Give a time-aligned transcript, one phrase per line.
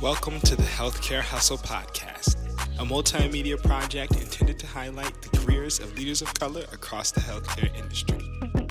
[0.00, 2.36] Welcome to the Healthcare Hustle Podcast,
[2.78, 7.76] a multimedia project intended to highlight the careers of leaders of color across the healthcare
[7.76, 8.20] industry.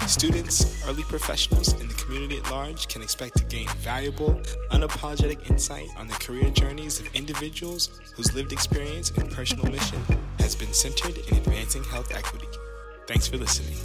[0.07, 5.89] Students, early professionals, and the community at large can expect to gain valuable, unapologetic insight
[5.98, 10.02] on the career journeys of individuals whose lived experience and personal mission
[10.39, 12.48] has been centered in advancing health equity.
[13.06, 13.75] Thanks for listening.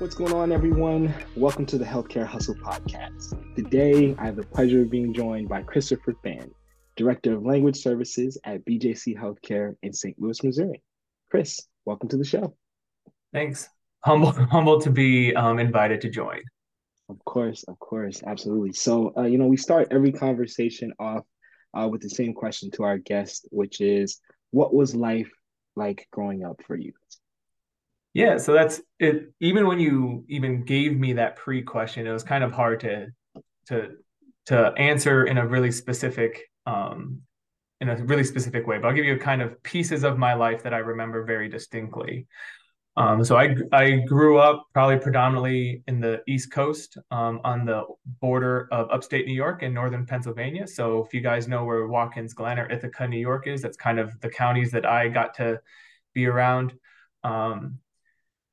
[0.00, 1.14] What's going on, everyone?
[1.36, 3.40] Welcome to the Healthcare Hustle Podcast.
[3.54, 6.50] Today, I have the pleasure of being joined by Christopher Fan,
[6.96, 10.18] Director of Language Services at BJC Healthcare in St.
[10.18, 10.82] Louis, Missouri.
[11.30, 12.56] Chris, welcome to the show.
[13.34, 13.68] Thanks.
[14.04, 16.40] Humble, humble to be um, invited to join.
[17.10, 18.72] Of course, of course, absolutely.
[18.72, 21.24] So, uh, you know, we start every conversation off
[21.78, 24.18] uh, with the same question to our guest, which is,
[24.50, 25.30] what was life
[25.76, 26.94] like growing up for you?
[28.14, 29.30] Yeah, so that's it.
[29.40, 33.08] Even when you even gave me that pre question, it was kind of hard to
[33.68, 33.90] to
[34.46, 37.22] to answer in a really specific um,
[37.80, 38.78] in a really specific way.
[38.78, 42.26] But I'll give you kind of pieces of my life that I remember very distinctly.
[42.96, 47.84] Um, so I I grew up probably predominantly in the East Coast, um, on the
[48.20, 50.66] border of upstate New York and northern Pennsylvania.
[50.66, 53.98] So if you guys know where Watkins Glen or Ithaca, New York is, that's kind
[53.98, 55.60] of the counties that I got to
[56.12, 56.74] be around.
[57.24, 57.78] Um,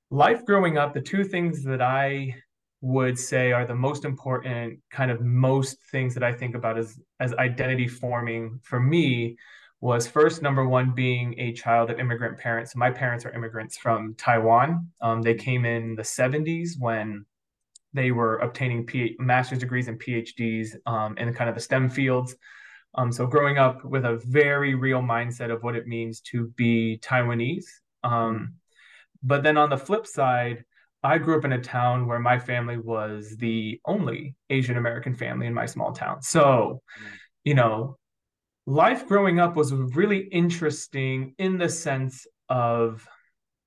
[0.09, 2.35] life growing up, the two things that I
[2.81, 6.99] would say are the most important kind of most things that I think about as
[7.19, 9.37] as identity forming for me
[9.81, 12.75] was first number one being a child of immigrant parents.
[12.75, 14.89] My parents are immigrants from Taiwan.
[15.01, 17.25] Um, they came in the 70s when
[17.93, 22.35] they were obtaining P- master's degrees and PhDs um, in kind of the STEM fields.
[22.95, 26.99] Um, so growing up with a very real mindset of what it means to be
[27.01, 27.65] Taiwanese.
[28.03, 28.55] Um,
[29.23, 30.65] but then on the flip side,
[31.03, 35.47] I grew up in a town where my family was the only Asian American family
[35.47, 36.21] in my small town.
[36.21, 36.81] So,
[37.43, 37.97] you know,
[38.65, 43.07] life growing up was really interesting in the sense of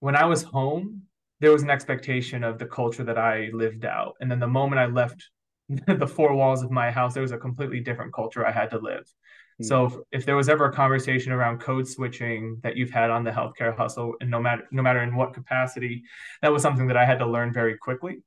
[0.00, 1.02] when I was home,
[1.40, 4.14] there was an expectation of the culture that I lived out.
[4.20, 5.28] And then the moment I left
[5.68, 8.78] the four walls of my house, there was a completely different culture I had to
[8.78, 9.04] live.
[9.62, 9.68] Mm-hmm.
[9.68, 13.24] So if, if, there was ever a conversation around code switching that you've had on
[13.24, 16.02] the healthcare hustle, and no matter no matter in what capacity,
[16.42, 18.22] that was something that I had to learn very quickly.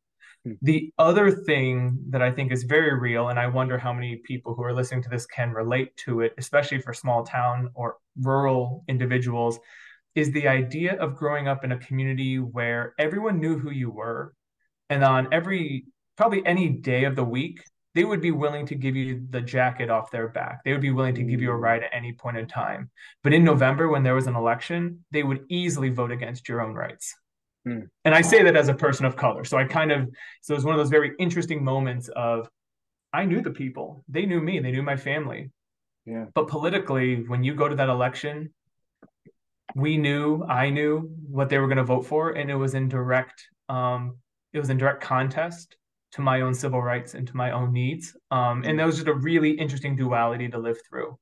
[0.47, 0.53] Mm-hmm.
[0.62, 4.56] The other thing that I think is very real, and I wonder how many people
[4.56, 8.84] who are listening to this can relate to it, especially for small town or rural
[8.88, 9.59] individuals,
[10.16, 14.34] is the idea of growing up in a community where everyone knew who you were.
[14.90, 15.85] And on every,
[16.16, 17.62] probably any day of the week,
[17.95, 20.63] they would be willing to give you the jacket off their back.
[20.63, 22.91] They would be willing to give you a ride at any point in time.
[23.23, 26.73] But in November, when there was an election, they would easily vote against your own
[26.73, 27.16] rights.
[27.66, 27.88] Mm.
[28.03, 29.45] And I say that as a person of color.
[29.45, 30.09] So I kind of,
[30.41, 32.50] so it was one of those very interesting moments of,
[33.13, 35.51] I knew the people, they knew me, they knew my family.
[36.05, 36.25] Yeah.
[36.35, 38.53] But politically, when you go to that election,
[39.73, 42.89] we knew, I knew what they were going to vote for, and it was in
[42.89, 44.17] direct, um,
[44.51, 45.78] it was in direct contest
[46.13, 48.16] to my own civil rights and to my own needs.
[48.31, 51.17] Um, and that was just a really interesting duality to live through.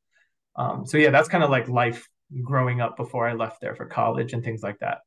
[0.55, 2.07] Um, so yeah, that's kind of like life
[2.41, 4.99] growing up before I left there for college and things like that.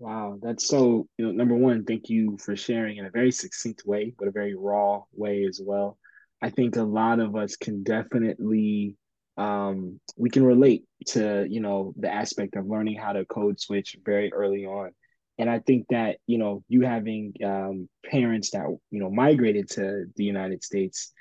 [0.00, 3.84] Wow, that's so, you know, number one, thank you for sharing in a very succinct
[3.84, 5.98] way, but a very raw way as well.
[6.40, 8.96] I think a lot of us can definitely
[9.36, 13.96] um, we can relate to, you know, the aspect of learning how to code switch
[14.04, 14.90] very early on
[15.38, 20.06] and I think that you know you having um, parents that you know migrated to
[20.16, 21.12] the United States,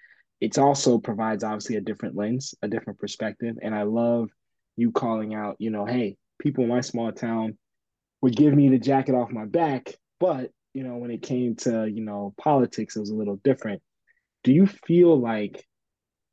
[0.42, 4.30] it also provides obviously a different lens, a different perspective, and I love
[4.76, 7.58] you calling out, you know, hey, people in my small town
[8.22, 11.88] would give me the jacket off my back, but you know when it came to
[11.88, 13.82] you know politics, it was a little different.
[14.44, 15.64] Do you feel like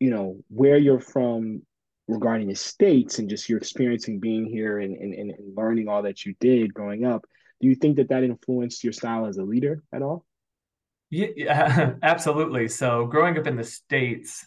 [0.00, 1.62] you know where you're from
[2.08, 6.26] regarding the states and just your experiencing being here and, and, and learning all that
[6.26, 7.24] you did growing up
[7.60, 10.24] do you think that that influenced your style as a leader at all?
[11.10, 12.68] Yeah, absolutely.
[12.68, 14.46] So growing up in the States,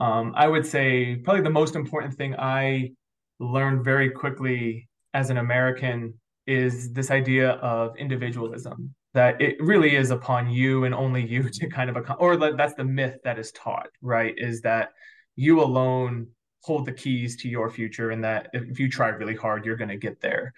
[0.00, 2.92] um, I would say probably the most important thing I
[3.38, 6.14] learned very quickly as an American
[6.46, 11.68] is this idea of individualism that it really is upon you and only you to
[11.68, 14.90] kind of or that's the myth that is taught right is that
[15.36, 16.26] you alone
[16.62, 19.88] hold the keys to your future and that if you try really hard you're going
[19.88, 20.52] to get there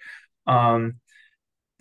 [0.47, 0.95] um,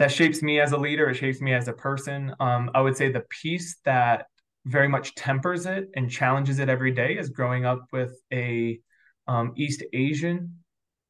[0.02, 1.10] that shapes me as a leader.
[1.10, 2.34] It shapes me as a person.
[2.40, 4.26] Um, I would say the piece that
[4.64, 8.80] very much tempers it and challenges it every day is growing up with a
[9.28, 10.56] um, East Asian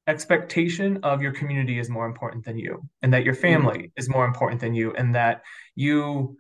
[0.07, 3.93] expectation of your community is more important than you, and that your family mm.
[3.97, 5.41] is more important than you, and that
[5.75, 6.37] you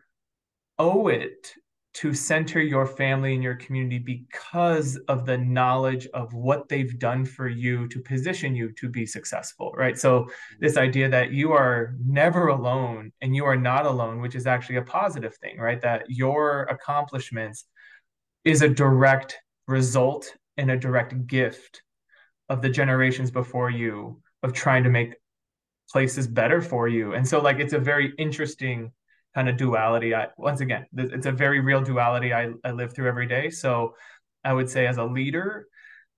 [0.78, 1.54] owe it
[1.94, 7.24] to center your family and your community because of the knowledge of what they've done
[7.24, 9.98] for you to position you to be successful, right?
[9.98, 10.28] So,
[10.58, 14.76] this idea that you are never alone and you are not alone, which is actually
[14.76, 15.80] a positive thing, right?
[15.82, 17.66] That your accomplishments
[18.44, 19.38] is a direct
[19.68, 21.82] result and a direct gift
[22.48, 25.14] of the generations before you of trying to make
[25.90, 27.12] places better for you.
[27.12, 28.92] And so, like, it's a very interesting
[29.34, 30.14] kind of duality.
[30.14, 33.50] I once again, it's a very real duality I, I live through every day.
[33.50, 33.94] So
[34.44, 35.66] I would say as a leader,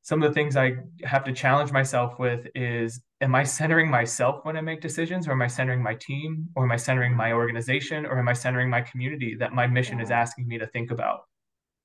[0.03, 4.45] some of the things I have to challenge myself with is am I centering myself
[4.45, 7.33] when I make decisions or am I centering my team or am I centering my
[7.33, 10.05] organization or am I centering my community that my mission wow.
[10.05, 11.21] is asking me to think about?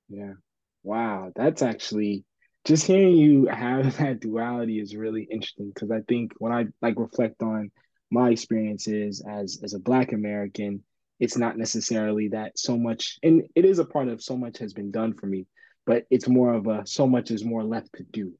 [0.10, 0.34] Yeah.
[0.84, 2.26] Wow, that's actually
[2.66, 7.00] just hearing you have that duality is really interesting because I think when I like
[7.00, 7.72] reflect on
[8.12, 10.84] my experiences as as a black American,
[11.19, 14.74] it's not necessarily that so much and it is a part of so much has
[14.74, 15.45] been done for me
[15.86, 18.33] but it's more of a so much is more left to do.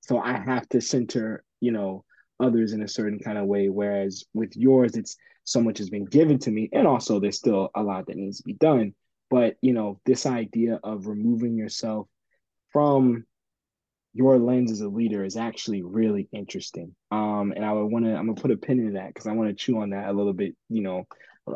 [0.00, 2.04] So i have to center you know
[2.40, 6.04] others in a certain kind of way whereas with yours it's so much has been
[6.04, 8.94] given to me and also there's still a lot that needs to be done.
[9.30, 12.08] But you know this idea of removing yourself
[12.72, 13.24] from
[14.12, 16.94] your lens as a leader is actually really interesting.
[17.10, 19.32] Um and i would want to i'm gonna put a pin in that because i
[19.32, 21.04] want to chew on that a little bit you know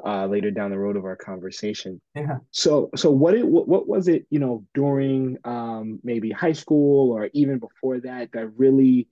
[0.05, 2.01] uh, later down the road of our conversation.
[2.15, 2.39] Yeah.
[2.51, 7.13] So, so what it what, what was it you know during um, maybe high school
[7.13, 9.09] or even before that that really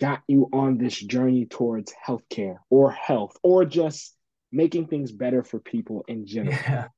[0.00, 4.14] got you on this journey towards healthcare or health or just
[4.52, 6.56] making things better for people in general?
[6.56, 6.88] Yeah.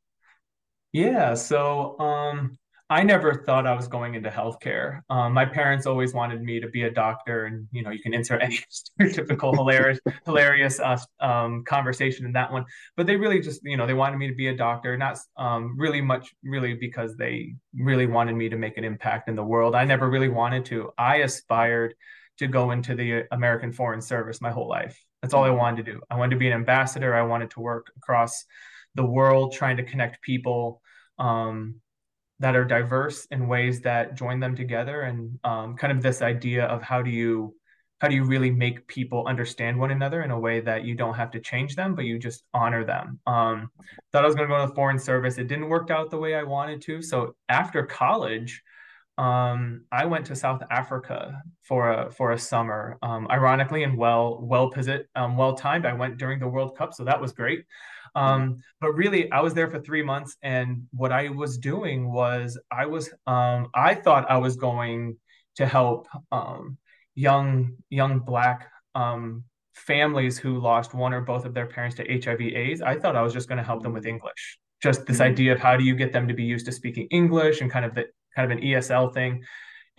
[0.92, 1.34] Yeah.
[1.34, 2.58] So, um,
[2.90, 5.02] I never thought I was going into healthcare.
[5.08, 8.12] Um, my parents always wanted me to be a doctor, and you know, you can
[8.12, 8.58] insert any
[9.00, 12.64] stereotypical hilarious, hilarious uh, um, conversation in that one.
[12.96, 15.76] But they really just, you know, they wanted me to be a doctor, not um,
[15.78, 19.76] really much, really because they really wanted me to make an impact in the world.
[19.76, 20.90] I never really wanted to.
[20.98, 21.94] I aspired
[22.38, 25.00] to go into the American Foreign Service my whole life.
[25.22, 26.00] That's all I wanted to do.
[26.10, 27.14] I wanted to be an ambassador.
[27.14, 28.44] I wanted to work across
[28.96, 30.82] the world, trying to connect people.
[31.20, 31.76] Um,
[32.40, 36.64] that are diverse in ways that join them together and um, kind of this idea
[36.64, 37.54] of how do you
[38.00, 41.14] how do you really make people understand one another in a way that you don't
[41.14, 43.70] have to change them but you just honor them um,
[44.12, 46.18] thought i was going to go to the foreign service it didn't work out the
[46.18, 48.62] way i wanted to so after college
[49.18, 52.96] um, I went to South Africa for a for a summer.
[53.02, 54.72] Um, ironically, and well well
[55.14, 55.84] um, well timed.
[55.84, 57.66] I went during the World Cup, so that was great.
[58.14, 62.58] Um, but really, I was there for three months, and what I was doing was
[62.70, 65.16] I was um, I thought I was going
[65.56, 66.78] to help um,
[67.14, 72.82] young young black um, families who lost one or both of their parents to HIV/AIDS.
[72.82, 74.58] I thought I was just going to help them with English.
[74.82, 75.32] Just this mm-hmm.
[75.32, 77.84] idea of how do you get them to be used to speaking English and kind
[77.84, 79.42] of the kind of an ESL thing.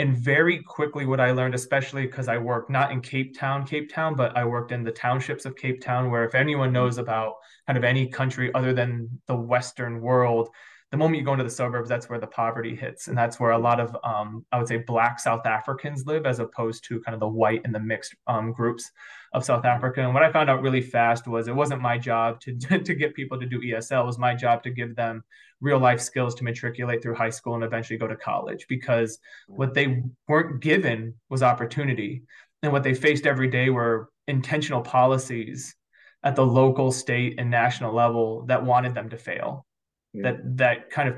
[0.01, 3.93] And very quickly, what I learned, especially because I worked not in Cape Town, Cape
[3.93, 7.35] Town, but I worked in the townships of Cape Town, where if anyone knows about
[7.67, 10.49] kind of any country other than the Western world,
[10.89, 13.09] the moment you go into the suburbs, that's where the poverty hits.
[13.09, 16.39] And that's where a lot of, um, I would say, Black South Africans live, as
[16.39, 18.89] opposed to kind of the white and the mixed um, groups
[19.33, 20.01] of South Africa.
[20.01, 23.13] And what I found out really fast was it wasn't my job to, to get
[23.13, 25.23] people to do ESL, it was my job to give them
[25.61, 29.73] real life skills to matriculate through high school and eventually go to college because what
[29.73, 32.23] they weren't given was opportunity.
[32.63, 35.75] And what they faced every day were intentional policies
[36.23, 39.65] at the local, state, and national level that wanted them to fail
[40.13, 40.23] yeah.
[40.23, 41.15] that that kind of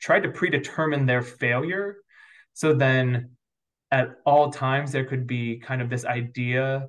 [0.00, 1.96] tried to predetermine their failure
[2.52, 3.30] so then
[3.90, 6.88] at all times there could be kind of this idea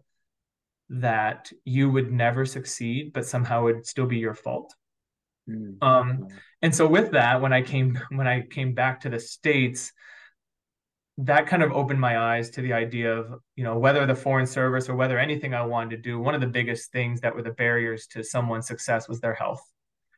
[0.90, 4.74] that you would never succeed but somehow it would still be your fault
[5.50, 5.84] mm-hmm.
[5.88, 6.28] um,
[6.66, 9.94] and so with that when i came when i came back to the states
[11.18, 14.48] that kind of opened my eyes to the idea of you know whether the foreign
[14.48, 17.44] service or whether anything i wanted to do one of the biggest things that were
[17.44, 19.62] the barriers to someone's success was their health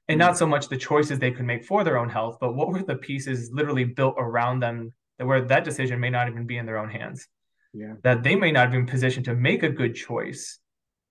[0.07, 0.37] and not mm.
[0.37, 2.95] so much the choices they could make for their own health, but what were the
[2.95, 6.77] pieces literally built around them that where that decision may not even be in their
[6.77, 7.27] own hands.
[7.73, 7.93] Yeah.
[8.03, 10.59] That they may not have been positioned to make a good choice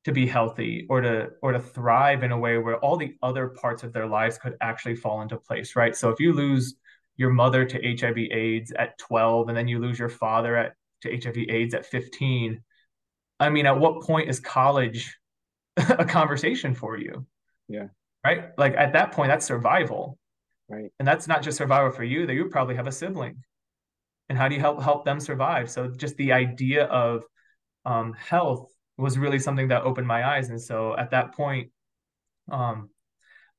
[0.07, 3.49] to be healthy or to or to thrive in a way where all the other
[3.49, 5.95] parts of their lives could actually fall into place, right?
[5.95, 6.75] So if you lose
[7.17, 11.11] your mother to HIV AIDS at 12 and then you lose your father at to
[11.11, 12.63] HIV AIDS at 15,
[13.39, 15.17] I mean, at what point is college
[15.77, 17.27] a conversation for you?
[17.69, 17.89] Yeah
[18.27, 18.51] right?
[18.59, 20.19] Like at that point, that's survival.
[20.69, 20.91] Right.
[20.99, 23.45] And that's not just survival for you, that you probably have a sibling.
[24.29, 25.71] And how do you help help them survive?
[25.71, 27.23] So just the idea of
[27.85, 30.49] um, health was really something that opened my eyes.
[30.49, 31.71] And so at that point,
[32.51, 32.91] um,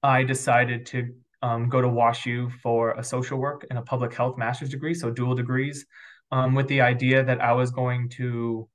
[0.02, 4.38] I decided to um, go to WashU for a social work and a public health
[4.38, 5.86] master's degree, so dual degrees,
[6.32, 8.68] um, with the idea that I was going to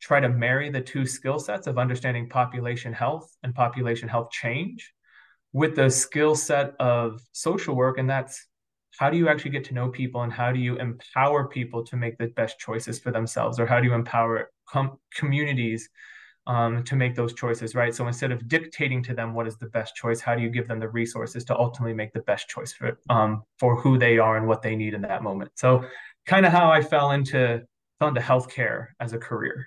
[0.00, 4.92] try to marry the two skill sets of understanding population health and population health change
[5.52, 7.98] with the skill set of social work.
[7.98, 8.46] And that's
[8.98, 11.96] how do you actually get to know people and how do you empower people to
[11.96, 15.88] make the best choices for themselves or how do you empower com- communities
[16.46, 19.66] um, to make those choices right so instead of dictating to them what is the
[19.66, 22.72] best choice how do you give them the resources to ultimately make the best choice
[22.72, 25.84] for um, for who they are and what they need in that moment so
[26.26, 27.62] kind of how i fell into
[27.98, 29.66] fell into healthcare as a career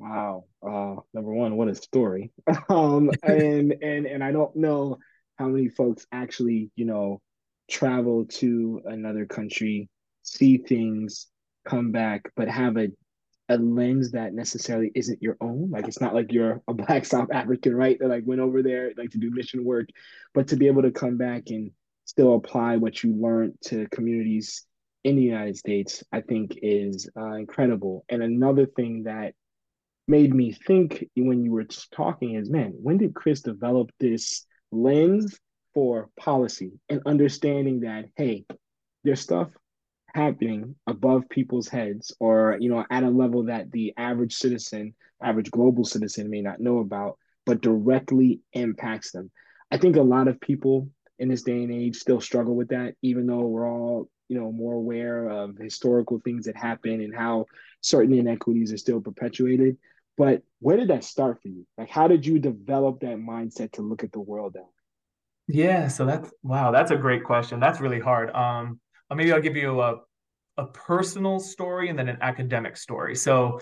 [0.00, 0.44] Wow.
[0.62, 2.32] Uh, number one, what a story.
[2.70, 4.98] um, and and and I don't know
[5.38, 7.20] how many folks actually, you know,
[7.70, 9.88] travel to another country,
[10.22, 11.26] see things,
[11.66, 12.88] come back, but have a
[13.50, 15.70] a lens that necessarily isn't your own.
[15.70, 17.98] Like it's not like you're a black South African, right?
[17.98, 19.88] That like went over there like to do mission work,
[20.32, 21.72] but to be able to come back and
[22.04, 24.64] still apply what you learned to communities
[25.02, 28.04] in the United States, I think is uh, incredible.
[28.08, 29.34] And another thing that
[30.06, 35.36] made me think when you were talking is man, when did Chris develop this lens
[35.74, 38.44] for policy and understanding that, hey,
[39.02, 39.48] there's stuff
[40.14, 45.50] happening above people's heads or, you know, at a level that the average citizen, average
[45.50, 49.30] global citizen may not know about, but directly impacts them.
[49.70, 50.88] I think a lot of people
[51.18, 54.50] in this day and age still struggle with that, even though we're all, you know,
[54.52, 57.46] more aware of historical things that happen and how
[57.80, 59.76] certain inequities are still perpetuated.
[60.16, 61.66] But where did that start for you?
[61.78, 64.68] Like, how did you develop that mindset to look at the world that way
[65.48, 67.58] Yeah, so that's wow, that's a great question.
[67.58, 68.30] That's really hard.
[68.30, 68.80] Um,
[69.14, 70.00] maybe I'll give you a
[70.56, 73.16] a personal story and then an academic story.
[73.16, 73.60] So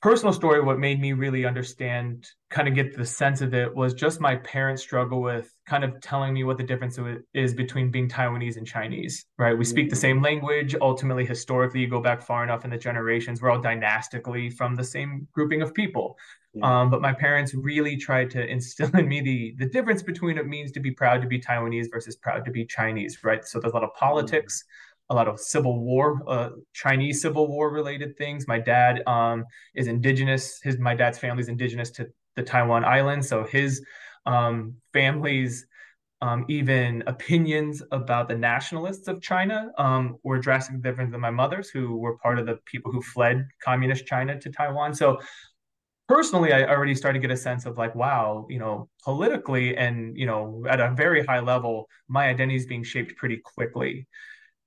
[0.00, 3.92] personal story, what made me really understand, kind of get the sense of it, was
[3.92, 6.98] just my parents' struggle with kind of telling me what the difference
[7.34, 9.56] is between being Taiwanese and Chinese, right?
[9.56, 10.00] We speak the mm-hmm.
[10.00, 10.74] same language.
[10.80, 14.84] Ultimately, historically, you go back far enough in the generations, we're all dynastically from the
[14.84, 16.16] same grouping of people.
[16.54, 16.80] Yeah.
[16.80, 20.46] Um, but my parents really tried to instill in me the the difference between what
[20.46, 23.44] it means to be proud to be Taiwanese versus proud to be Chinese, right?
[23.46, 24.62] So there's a lot of politics.
[24.62, 28.46] Mm-hmm a lot of Civil War, uh, Chinese Civil War related things.
[28.48, 30.60] My dad um, is indigenous.
[30.62, 33.84] His my dad's family is indigenous to the Taiwan Island, so his
[34.24, 35.66] um, family's
[36.22, 41.70] um, even opinions about the nationalists of China um, were drastically different than my mother's,
[41.70, 44.94] who were part of the people who fled communist China to Taiwan.
[44.94, 45.18] So
[46.08, 50.16] personally, I already started to get a sense of like, wow, you know, politically and
[50.16, 54.06] you know, at a very high level, my identity is being shaped pretty quickly.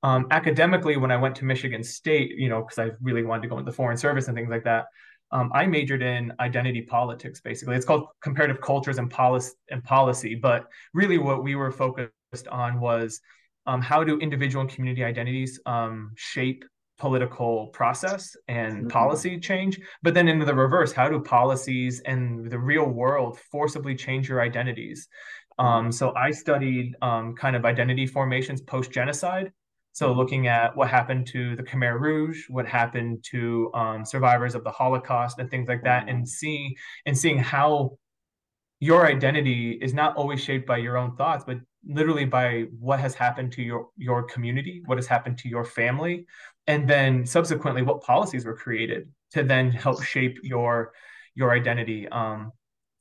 [0.04, 3.48] Um, academically, when I went to Michigan State, you know, because I really wanted to
[3.48, 4.86] go into the foreign service and things like that,
[5.32, 7.42] um, I majored in identity politics.
[7.42, 9.54] Basically, it's called comparative cultures and policy.
[9.70, 13.22] And policy, but really, what we were focused on was
[13.66, 16.66] um, how do individual and community identities um, shape
[17.00, 18.88] political process and mm-hmm.
[18.88, 23.96] policy change but then into the reverse how do policies and the real world forcibly
[23.96, 25.08] change your identities
[25.58, 29.52] um, so i studied um, kind of identity formations post genocide
[29.94, 34.64] so looking at what happened to the Khmer Rouge, what happened to um, survivors of
[34.64, 36.26] the Holocaust, and things like that, and mm-hmm.
[36.26, 37.98] seeing and seeing how
[38.80, 43.14] your identity is not always shaped by your own thoughts, but literally by what has
[43.14, 46.26] happened to your your community, what has happened to your family,
[46.66, 50.92] and then subsequently what policies were created to then help shape your
[51.36, 52.08] your identity.
[52.10, 52.52] Um,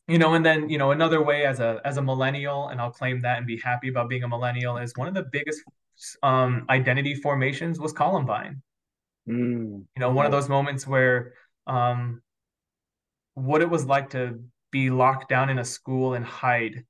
[0.08, 2.92] you know, and then you know another way as a as a millennial, and I'll
[2.92, 5.62] claim that and be happy about being a millennial is one of the biggest
[6.22, 8.62] um, identity formations was Columbine.
[9.28, 9.84] Mm.
[9.94, 11.34] You know, one of those moments where
[11.66, 12.22] um,
[13.34, 14.40] what it was like to
[14.70, 16.84] be locked down in a school and hide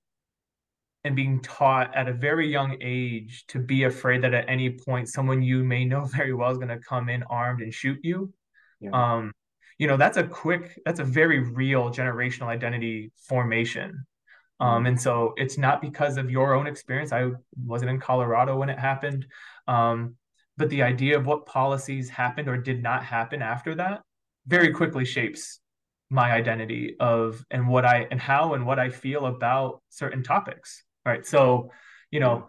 [1.05, 5.09] and being taught at a very young age to be afraid that at any point
[5.09, 8.33] someone you may know very well is going to come in armed and shoot you.
[8.81, 8.91] Yeah.
[8.93, 9.33] Um,
[9.79, 14.07] you know, that's a quick, that's a very real generational identity formation.
[14.63, 17.13] Um, and so it's not because of your own experience.
[17.13, 17.31] I
[17.65, 19.27] wasn't in Colorado when it happened.
[19.67, 20.15] Um,
[20.57, 24.03] but the idea of what policies happened or did not happen after that
[24.47, 25.61] very quickly shapes
[26.11, 30.85] my identity of and what I and how and what I feel about certain topics.
[31.05, 31.27] Right.
[31.27, 31.71] So,
[32.11, 32.49] you know,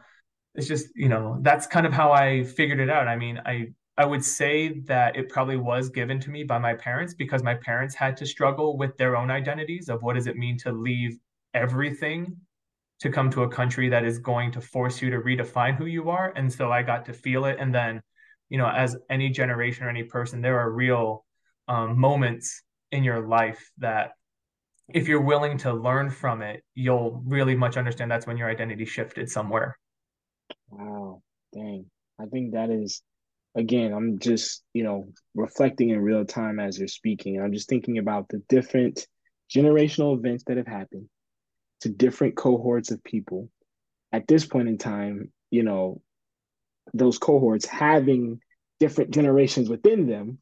[0.54, 3.08] it's just, you know, that's kind of how I figured it out.
[3.08, 3.68] I mean, I
[3.98, 7.56] I would say that it probably was given to me by my parents because my
[7.56, 11.18] parents had to struggle with their own identities of what does it mean to leave
[11.54, 12.38] everything
[13.00, 16.10] to come to a country that is going to force you to redefine who you
[16.10, 16.32] are.
[16.36, 17.58] And so I got to feel it.
[17.60, 18.02] And then,
[18.50, 21.26] you know, as any generation or any person, there are real
[21.68, 24.12] um, moments in your life that
[24.94, 28.86] if you're willing to learn from it, you'll really much understand that's when your identity
[28.86, 29.78] shifted somewhere.
[30.70, 31.22] Wow,
[31.54, 31.86] dang.
[32.20, 33.02] I think that is
[33.56, 37.42] again, I'm just, you know, reflecting in real time as you're speaking.
[37.42, 39.06] I'm just thinking about the different
[39.54, 41.08] generational events that have happened
[41.84, 43.50] to different cohorts of people.
[44.12, 46.02] At this point in time, you know,
[46.94, 48.40] those cohorts having
[48.80, 50.40] different generations within them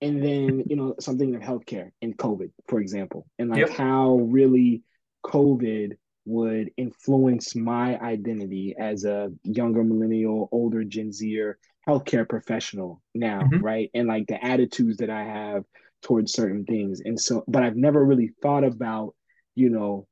[0.00, 3.70] and then you know something of healthcare and covid for example and like yep.
[3.70, 4.82] how really
[5.24, 5.92] covid
[6.24, 13.62] would influence my identity as a younger millennial older gen zer healthcare professional now mm-hmm.
[13.62, 15.64] right and like the attitudes that i have
[16.02, 19.14] towards certain things and so but i've never really thought about
[19.54, 20.06] you know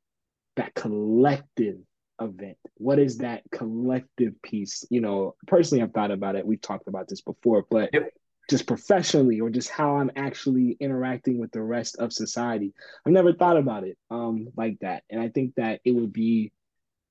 [0.57, 1.77] that collective
[2.21, 2.59] event?
[2.77, 4.85] What is that collective piece?
[4.91, 6.47] You know, personally, I've thought about it.
[6.47, 8.11] We've talked about this before, but yep.
[8.49, 12.73] just professionally or just how I'm actually interacting with the rest of society,
[13.07, 15.05] I've never thought about it um, like that.
[15.11, 16.53] And I think that it would be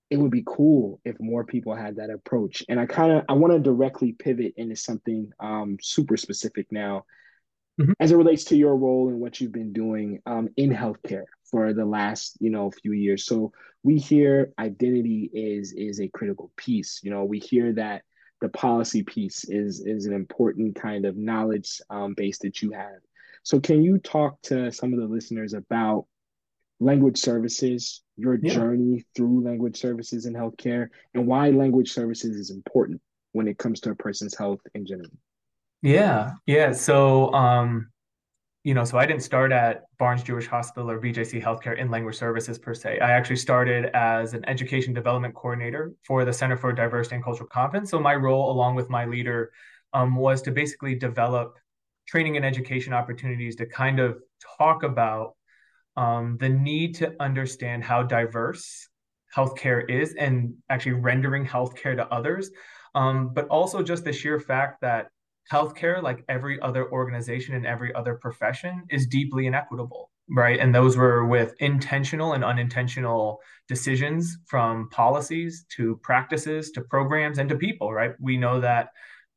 [0.10, 2.64] it would be cool if more people had that approach.
[2.68, 7.06] And I kind of I want to directly pivot into something um, super specific now.
[7.80, 7.94] Mm-hmm.
[8.00, 11.74] As it relates to your role and what you've been doing um, in healthcare, for
[11.74, 13.26] the last you know few years.
[13.26, 13.52] So
[13.84, 17.00] we hear identity is is a critical piece.
[17.04, 18.04] You know we hear that
[18.42, 23.00] the policy piece is is an important kind of knowledge um, base that you have.
[23.44, 26.06] So can you talk to some of the listeners about
[26.80, 28.54] language services your yeah.
[28.54, 33.02] journey through language services in healthcare and why language services is important
[33.34, 35.12] when it comes to a person's health in general?
[35.82, 36.72] Yeah yeah.
[36.74, 37.90] So um
[38.64, 42.18] you know, so I didn't start at Barnes Jewish Hospital or BJC Healthcare in language
[42.18, 43.00] services per se.
[43.00, 47.48] I actually started as an education development coordinator for the Center for Diversity and Cultural
[47.48, 47.90] Competence.
[47.92, 49.52] So my role, along with my leader,
[49.94, 51.58] um, was to basically develop
[52.06, 54.18] training and education opportunities to kind of
[54.58, 55.36] talk about
[55.96, 58.90] um, the need to understand how diverse
[59.34, 62.52] healthcare is and actually rendering healthcare to others.
[62.94, 65.10] Um, but also just the sheer fact that
[65.52, 70.60] healthcare, like every other organization and every other profession, is deeply inequitable, right?
[70.60, 77.50] And those were with intentional and unintentional decisions from policies to practices to programs and
[77.50, 78.12] to people, right?
[78.20, 78.90] We know that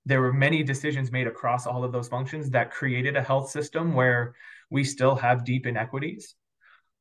[0.04, 3.94] there were many decisions made across all of those functions that created a health system
[3.94, 4.34] where
[4.70, 6.34] we still have deep inequities.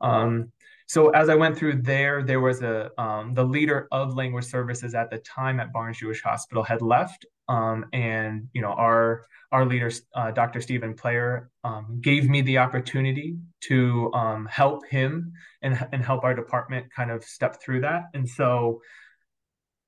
[0.02, 0.52] Um,
[0.91, 4.93] so as I went through there, there was a um, the leader of language services
[4.93, 9.65] at the time at Barnes Jewish Hospital had left, um, and you know our our
[9.65, 10.60] leader, uh, Dr.
[10.60, 16.36] Stephen Player, um, gave me the opportunity to um, help him and and help our
[16.36, 18.10] department kind of step through that.
[18.13, 18.82] And so,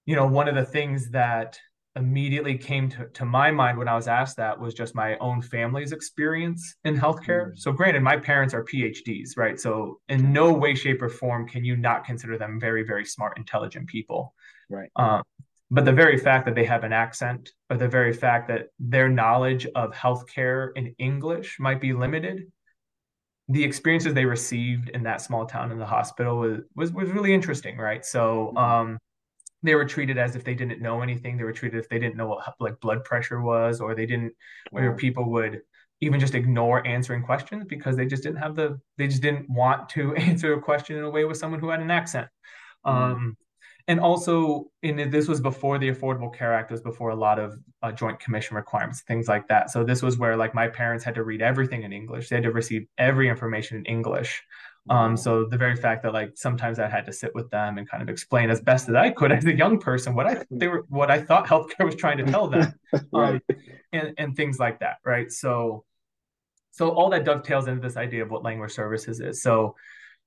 [0.06, 1.60] you know, one of the things that
[1.96, 5.42] immediately came to, to my mind when I was asked that was just my own
[5.42, 7.52] family's experience in healthcare.
[7.52, 7.58] Mm.
[7.58, 9.60] So, granted, my parents are PhDs, right?
[9.60, 13.38] So, in no way, shape, or form can you not consider them very, very smart,
[13.38, 14.34] intelligent people.
[14.70, 14.90] Right.
[14.96, 15.22] Um,
[15.70, 19.10] but the very fact that they have an accent or the very fact that their
[19.10, 22.52] knowledge of healthcare in English might be limited,
[23.50, 27.34] the experiences they received in that small town in the hospital was was, was really
[27.34, 28.06] interesting, right?
[28.06, 28.58] So mm-hmm.
[28.58, 29.00] um,
[29.63, 31.38] they were treated as if they didn't know anything.
[31.38, 34.34] They were treated if they didn't know what like blood pressure was, or they didn't,
[34.71, 34.82] wow.
[34.82, 35.62] or people would
[36.02, 39.88] even just ignore answering questions because they just didn't have the, they just didn't want
[39.89, 42.28] to answer a question in a way with someone who had an accent.
[42.86, 42.97] Mm-hmm.
[42.97, 43.38] Um,
[43.88, 47.58] and also in this was before the affordable care act was before a lot of
[47.82, 51.15] uh, joint commission requirements things like that so this was where like my parents had
[51.15, 54.41] to read everything in english they had to receive every information in english
[54.89, 57.89] um, so the very fact that like sometimes I had to sit with them and
[57.89, 60.67] kind of explain as best as I could as a young person what I they
[60.67, 62.74] were what I thought healthcare was trying to tell them,
[63.13, 63.39] um,
[63.93, 65.32] and and things like that, right?
[65.32, 65.86] So,
[66.72, 69.41] so all that dovetails into this idea of what language services is.
[69.41, 69.76] So,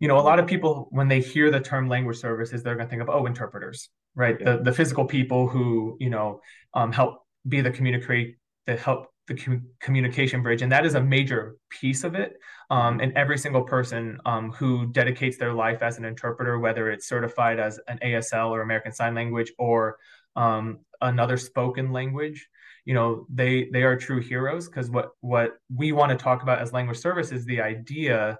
[0.00, 2.86] you know, a lot of people when they hear the term language services, they're going
[2.86, 4.36] to think of oh, interpreters, right?
[4.40, 4.56] Yeah.
[4.56, 6.40] The the physical people who you know
[6.72, 11.00] um, help be the communicate that help the com- communication bridge, and that is a
[11.00, 12.38] major piece of it.
[12.70, 17.08] Um, and every single person um, who dedicates their life as an interpreter, whether it's
[17.08, 19.98] certified as an ASL or American Sign Language or
[20.34, 22.48] um, another spoken language,
[22.84, 26.60] you know, they they are true heroes because what what we want to talk about
[26.60, 28.38] as language service is the idea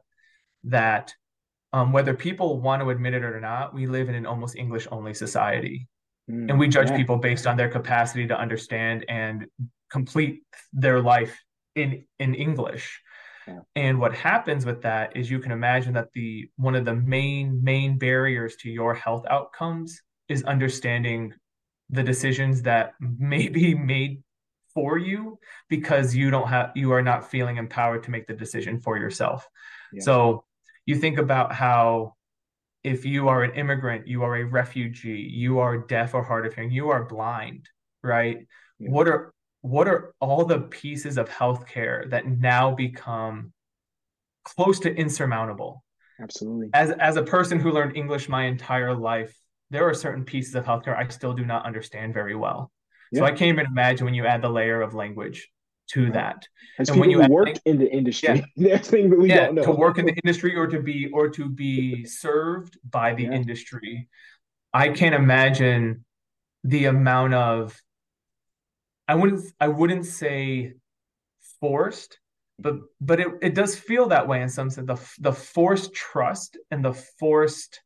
[0.65, 1.13] that
[1.73, 4.87] um, whether people want to admit it or not, we live in an almost English
[4.91, 5.89] only society.
[6.31, 6.97] Mm, and we judge yeah.
[6.97, 9.47] people based on their capacity to understand and
[9.91, 11.39] complete their life
[11.75, 13.01] in in English.
[13.47, 13.61] Yeah.
[13.77, 17.63] And what happens with that is you can imagine that the one of the main
[17.63, 21.33] main barriers to your health outcomes is understanding
[21.91, 24.23] the decisions that may be made
[24.75, 28.81] for you because you don't have you are not feeling empowered to make the decision
[28.81, 29.49] for yourself.
[29.93, 30.03] Yeah.
[30.03, 30.45] So
[30.85, 32.15] you think about how
[32.85, 36.55] if you are an immigrant, you are a refugee, you are deaf or hard of
[36.55, 37.69] hearing, you are blind,
[38.03, 38.47] right?
[38.79, 38.91] Yeah.
[38.91, 39.35] What are
[39.67, 43.53] what are all the pieces of healthcare that now become
[44.45, 45.83] close to insurmountable?
[46.21, 46.71] Absolutely.
[46.73, 49.37] As as a person who learned English my entire life,
[49.71, 52.71] there are certain pieces of healthcare I still do not understand very well.
[53.11, 53.21] Yeah.
[53.21, 55.51] So I can't even imagine when you add the layer of language
[55.89, 56.13] to right.
[56.15, 56.49] that.
[56.79, 59.57] As and when you work in the industry, yeah, there's things that we yeah, don't
[59.57, 59.65] know.
[59.65, 63.33] To work in the industry or to be or to be served by the yeah.
[63.33, 64.09] industry,
[64.73, 66.05] I can't imagine
[66.63, 67.81] the amount of
[69.09, 70.75] I wouldn't I wouldn't say
[71.61, 72.19] forced,
[72.59, 74.87] but but it, it does feel that way in some sense.
[74.87, 77.81] The the forced trust and the forced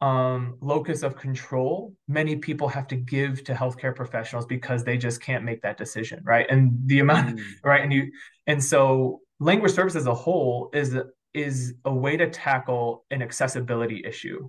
[0.00, 5.20] um, locus of control many people have to give to healthcare professionals because they just
[5.20, 7.44] can't make that decision right and the amount mm.
[7.64, 8.10] right and you
[8.46, 10.96] and so language service as a whole is
[11.34, 14.48] is a way to tackle an accessibility issue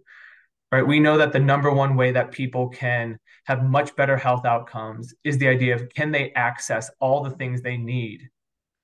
[0.71, 4.45] right we know that the number one way that people can have much better health
[4.45, 8.29] outcomes is the idea of can they access all the things they need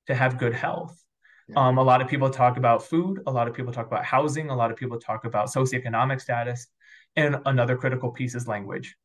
[0.07, 1.03] to have good health
[1.55, 3.21] um, a lot of people talk about food.
[3.25, 4.49] A lot of people talk about housing.
[4.49, 6.67] A lot of people talk about socioeconomic status.
[7.15, 8.95] And another critical piece is language.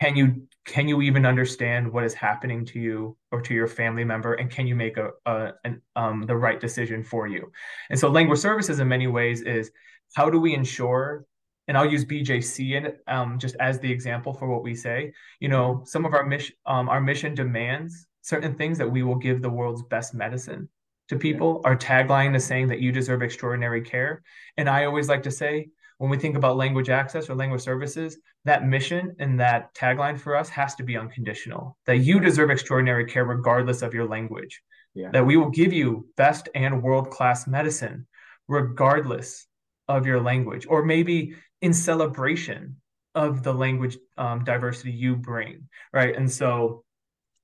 [0.00, 4.02] Can you can you even understand what is happening to you or to your family
[4.02, 7.52] member, and can you make a, a an, um, the right decision for you?
[7.90, 9.70] And so, language services in many ways is
[10.14, 11.26] how do we ensure
[11.70, 15.12] and I'll use BJC in um, just as the example for what we say.
[15.38, 19.14] You know, some of our mission, um, our mission demands certain things that we will
[19.14, 20.68] give the world's best medicine
[21.10, 21.60] to people.
[21.64, 24.24] Our tagline is saying that you deserve extraordinary care.
[24.56, 28.18] And I always like to say, when we think about language access or language services,
[28.44, 31.78] that mission and that tagline for us has to be unconditional.
[31.86, 34.60] That you deserve extraordinary care regardless of your language.
[34.92, 35.10] Yeah.
[35.12, 38.08] That we will give you best and world class medicine
[38.48, 39.46] regardless
[39.86, 42.76] of your language, or maybe in celebration
[43.14, 46.14] of the language um, diversity you bring, right?
[46.16, 46.84] And so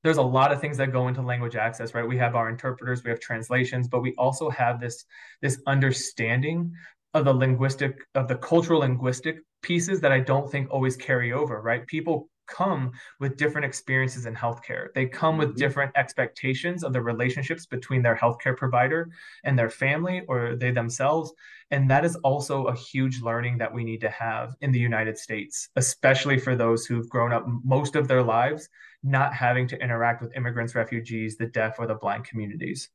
[0.07, 3.03] there's a lot of things that go into language access right we have our interpreters
[3.03, 5.05] we have translations but we also have this
[5.43, 6.73] this understanding
[7.13, 11.61] of the linguistic of the cultural linguistic pieces that i don't think always carry over
[11.61, 14.89] right people come with different experiences in healthcare.
[14.95, 15.59] They come with mm-hmm.
[15.59, 19.11] different expectations of the relationships between their healthcare provider
[19.45, 21.33] and their family or they themselves.
[21.71, 25.19] And that is also a huge learning that we need to have in the United
[25.19, 28.69] States, especially for those who've grown up most of their lives
[29.03, 32.91] not having to interact with immigrants, refugees, the deaf, or the blind communities.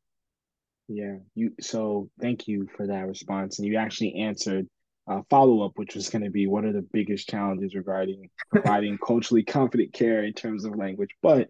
[0.87, 1.53] Yeah, you.
[1.61, 4.67] So thank you for that response, and you actually answered
[5.07, 8.97] a follow up, which was going to be what are the biggest challenges regarding providing
[9.05, 11.11] culturally confident care in terms of language.
[11.21, 11.47] But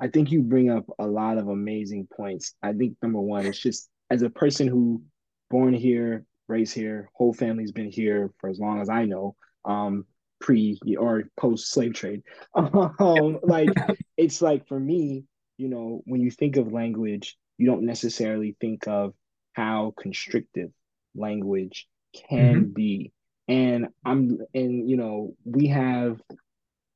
[0.00, 2.54] I think you bring up a lot of amazing points.
[2.62, 5.02] I think number one, it's just as a person who
[5.50, 9.36] born here, raised here, whole family's been here for as long as I know.
[9.64, 10.06] Um,
[10.40, 12.22] pre or post slave trade.
[12.54, 13.70] Um, like
[14.16, 15.24] it's like for me,
[15.56, 19.14] you know, when you think of language, you don't necessarily think of
[19.52, 20.70] how constrictive
[21.14, 22.72] language can mm-hmm.
[22.72, 23.12] be.
[23.48, 26.20] And I'm and you know, we have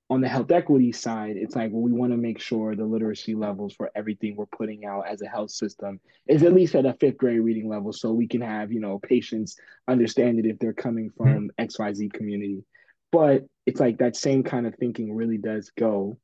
[0.09, 3.35] on the health equity side, it's like well, we want to make sure the literacy
[3.35, 6.95] levels for everything we're putting out as a health system is at least at a
[6.95, 9.57] fifth grade reading level, so we can have you know patients
[9.89, 11.47] understand it if they're coming from mm-hmm.
[11.59, 12.65] X Y Z community.
[13.11, 16.19] But it's like that same kind of thinking really does go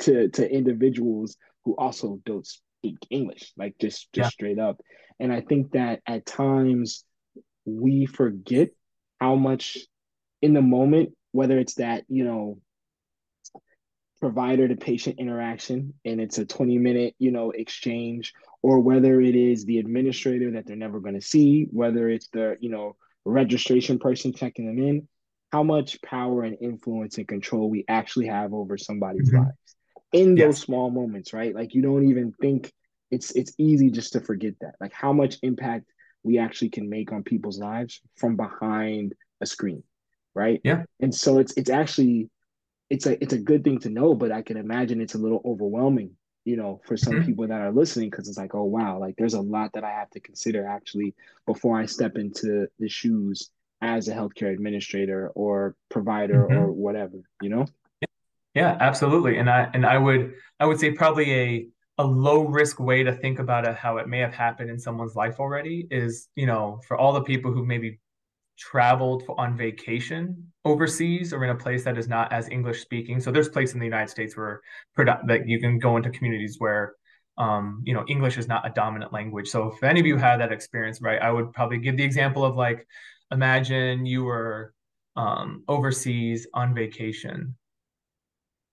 [0.00, 4.28] to to individuals who also don't speak English, like just just yeah.
[4.28, 4.80] straight up.
[5.18, 7.04] And I think that at times
[7.64, 8.70] we forget
[9.20, 9.78] how much
[10.42, 12.58] in the moment, whether it's that, you know,
[14.20, 19.34] provider to patient interaction and it's a 20 minute, you know, exchange, or whether it
[19.34, 23.98] is the administrator that they're never going to see, whether it's the, you know, registration
[23.98, 25.08] person checking them in,
[25.52, 29.44] how much power and influence and control we actually have over somebody's mm-hmm.
[29.44, 29.76] lives
[30.12, 31.54] in those small moments, right?
[31.54, 32.72] Like you don't even think
[33.10, 34.74] it's it's easy just to forget that.
[34.80, 35.86] Like how much impact
[36.24, 39.82] we actually can make on people's lives from behind a screen,
[40.34, 40.60] right?
[40.64, 40.84] Yeah.
[41.00, 42.30] And so it's it's actually
[42.90, 45.42] it's a it's a good thing to know, but I can imagine it's a little
[45.44, 46.12] overwhelming,
[46.44, 47.26] you know, for some mm-hmm.
[47.26, 49.90] people that are listening because it's like, oh wow, like there's a lot that I
[49.90, 51.14] have to consider actually
[51.46, 56.56] before I step into the shoes as a healthcare administrator or provider mm-hmm.
[56.56, 57.66] or whatever, you know?
[58.54, 59.38] Yeah, absolutely.
[59.38, 63.12] And I and I would I would say probably a a low risk way to
[63.12, 66.80] think about it, how it may have happened in someone's life already is, you know,
[66.88, 68.00] for all the people who maybe
[68.58, 73.20] traveled on vacation overseas or in a place that is not as English speaking.
[73.20, 74.60] So there's places in the United States where
[74.96, 76.94] that you can go into communities where
[77.36, 79.48] um, you know, English is not a dominant language.
[79.48, 82.44] So if any of you had that experience, right, I would probably give the example
[82.44, 82.86] of like
[83.32, 84.72] imagine you were
[85.16, 87.56] um, overseas on vacation.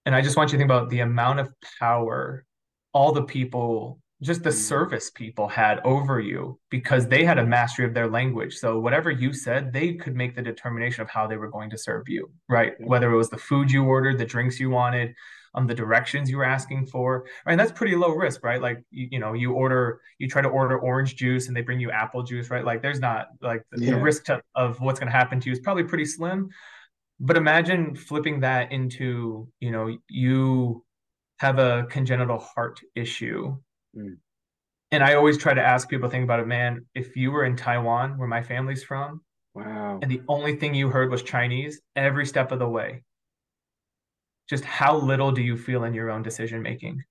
[0.06, 2.46] And I just want you to think about the amount of power
[2.94, 4.54] all the people, just the mm.
[4.54, 8.56] service people had over you because they had a mastery of their language.
[8.56, 11.78] So whatever you said, they could make the determination of how they were going to
[11.78, 12.74] serve you, right?
[12.80, 15.16] Whether it was the food you ordered, the drinks you wanted,
[15.54, 17.26] um, the directions you were asking for.
[17.46, 17.54] Right?
[17.54, 18.62] And that's pretty low risk, right?
[18.62, 21.80] Like you, you, know, you order, you try to order orange juice and they bring
[21.80, 22.64] you apple juice, right?
[22.64, 23.92] Like there's not like the, yeah.
[23.92, 26.50] the risk to, of what's going to happen to you is probably pretty slim.
[27.20, 30.84] But imagine flipping that into, you know, you
[31.42, 33.58] have a congenital heart issue.
[33.98, 34.18] Mm.
[34.92, 37.56] And I always try to ask people think about it, man, if you were in
[37.56, 39.22] Taiwan, where my family's from,
[39.56, 39.98] wow.
[40.02, 43.04] And the only thing you heard was Chinese every step of the way
[44.52, 47.02] just how little do you feel in your own decision making?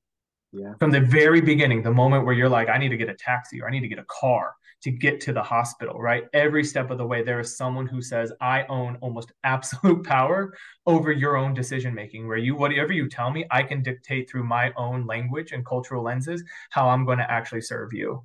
[0.53, 0.75] Yeah.
[0.79, 3.63] From the very beginning, the moment where you're like, I need to get a taxi
[3.63, 6.25] or I need to get a car to get to the hospital, right?
[6.33, 10.55] Every step of the way, there is someone who says, I own almost absolute power
[10.87, 14.45] over your own decision making, where you, whatever you tell me, I can dictate through
[14.45, 18.25] my own language and cultural lenses how I'm going to actually serve you.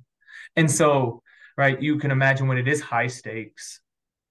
[0.56, 1.22] And so,
[1.56, 3.80] right, you can imagine when it is high stakes,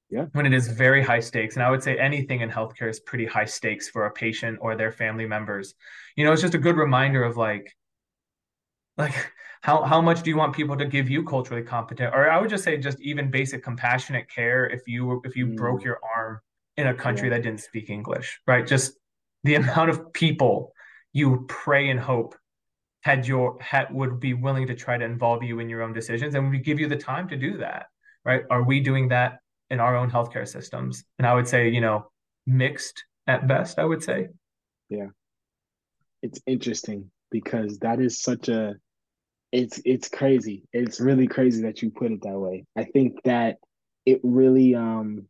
[0.09, 0.25] yeah.
[0.33, 1.55] when it is very high stakes.
[1.55, 4.75] And I would say anything in healthcare is pretty high stakes for a patient or
[4.75, 5.75] their family members.
[6.15, 7.75] You know, it's just a good reminder of like,
[8.97, 12.39] like how how much do you want people to give you culturally competent, or I
[12.39, 15.55] would just say just even basic compassionate care if you if you mm.
[15.55, 16.39] broke your arm
[16.77, 17.36] in a country yeah.
[17.36, 18.65] that didn't speak English, right?
[18.65, 18.93] Just
[19.43, 20.73] the amount of people
[21.13, 22.36] you pray and hope
[23.01, 26.34] had your had would be willing to try to involve you in your own decisions
[26.34, 27.86] and we give you the time to do that
[28.25, 29.38] right are we doing that
[29.69, 31.03] in our own healthcare systems.
[31.17, 32.08] And I would say, you know,
[32.45, 34.29] mixed at best, I would say.
[34.89, 35.08] Yeah.
[36.21, 38.75] It's interesting because that is such a
[39.51, 40.63] it's it's crazy.
[40.73, 42.65] It's really crazy that you put it that way.
[42.75, 43.58] I think that
[44.05, 45.27] it really um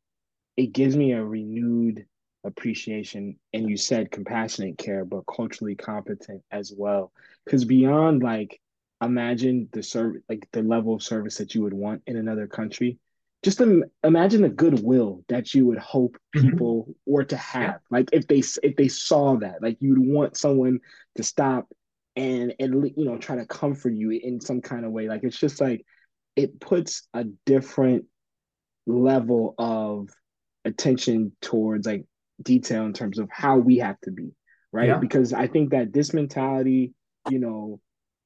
[0.58, 2.06] it gives me a renewed
[2.44, 7.12] appreciation and you said compassionate care but culturally competent as well
[7.44, 8.62] because beyond like
[9.02, 13.00] imagine the service like the level of service that you would want in another country
[13.46, 13.62] just
[14.04, 16.50] imagine the goodwill that you would hope mm-hmm.
[16.50, 16.92] people mm-hmm.
[17.06, 17.64] were to have.
[17.64, 17.78] Yeah.
[17.92, 20.80] Like if they if they saw that, like you would want someone
[21.16, 21.72] to stop
[22.16, 25.08] and and you know try to comfort you in some kind of way.
[25.08, 25.86] Like it's just like
[26.36, 28.06] it puts a different
[28.88, 30.10] level of
[30.66, 32.06] attention towards like
[32.42, 34.32] detail in terms of how we have to be,
[34.72, 34.90] right?
[34.90, 34.98] Yeah.
[34.98, 36.94] Because I think that this mentality,
[37.30, 37.80] you know,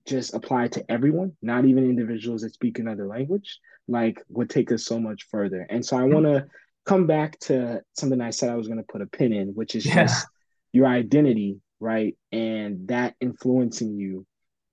[0.06, 4.86] just apply to everyone, not even individuals that speak another language, like would take us
[4.86, 5.66] so much further.
[5.70, 6.14] And so I mm.
[6.14, 6.48] want to
[6.86, 9.76] come back to something I said I was going to put a pin in, which
[9.76, 10.06] is yeah.
[10.06, 10.28] just
[10.72, 12.16] your identity, right?
[12.32, 14.26] And that influencing you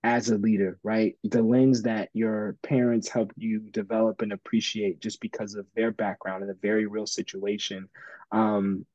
[0.03, 1.15] as a leader, right?
[1.23, 6.43] The lens that your parents helped you develop and appreciate just because of their background
[6.43, 7.89] in a very real situation
[8.31, 8.85] um,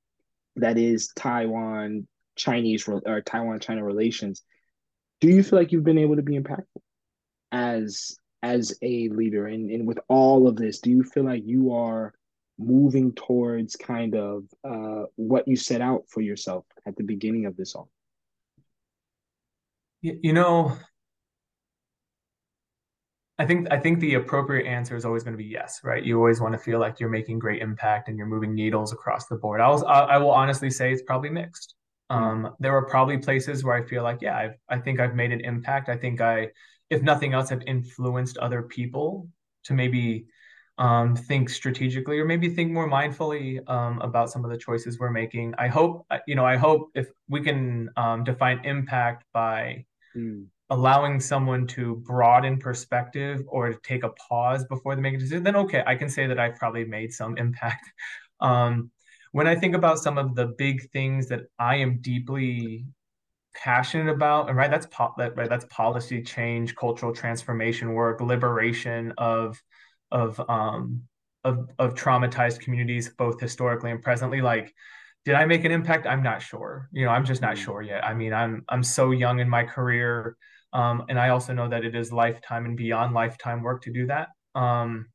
[0.57, 4.43] that is Taiwan Chinese or Taiwan China relations
[5.21, 6.65] do you feel like you've been able to be impactful
[7.53, 11.73] as as a leader and, and with all of this do you feel like you
[11.73, 12.13] are
[12.59, 17.57] moving towards kind of uh, what you set out for yourself at the beginning of
[17.57, 17.89] this all
[20.03, 20.77] you know
[23.39, 26.05] I think I think the appropriate answer is always going to be yes, right?
[26.05, 29.27] You always want to feel like you're making great impact and you're moving needles across
[29.27, 29.61] the board.
[29.61, 31.75] I was I, I will honestly say it's probably mixed.
[32.11, 35.33] Um, there are probably places where I feel like, yeah, I've, I think I've made
[35.33, 35.89] an impact.
[35.89, 36.51] I think I,
[36.91, 39.29] if nothing else, have influenced other people
[39.65, 40.27] to maybe
[40.77, 45.11] um, think strategically or maybe think more mindfully um, about some of the choices we're
[45.11, 45.55] making.
[45.57, 49.87] I hope, you know, I hope if we can um, define impact by
[50.17, 50.47] mm.
[50.71, 55.43] allowing someone to broaden perspective or to take a pause before they make a decision,
[55.43, 57.91] then okay, I can say that I've probably made some impact.
[58.41, 58.91] Um,
[59.33, 62.87] when I think about some of the big things that I am deeply
[63.55, 69.13] passionate about, and right, that's po- that, right, that's policy change, cultural transformation work, liberation
[69.19, 69.61] of
[70.11, 71.03] of um
[71.45, 74.41] of of traumatized communities, both historically and presently.
[74.43, 74.75] Like,
[75.25, 76.07] did I make an impact?
[76.07, 76.89] I'm not sure.
[76.93, 77.65] You know, I'm just not mm.
[77.65, 78.05] sure yet.
[78.05, 80.37] I mean, I'm I'm so young in my career,
[80.73, 84.07] um, and I also know that it is lifetime and beyond lifetime work to do
[84.07, 84.29] that.
[84.55, 85.07] Um,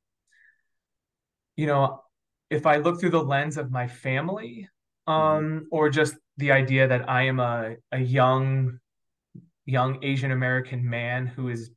[1.56, 2.02] you know,
[2.50, 4.70] if I look through the lens of my family,
[5.08, 5.12] mm-hmm.
[5.12, 8.80] um, or just the idea that I am a, a young,
[9.66, 11.72] young Asian American man who is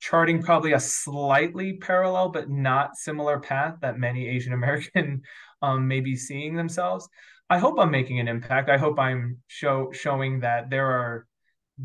[0.00, 5.22] charting probably a slightly parallel but not similar path that many Asian American
[5.62, 7.08] um, may be seeing themselves.
[7.50, 8.68] I hope I'm making an impact.
[8.68, 11.26] I hope I'm show showing that there are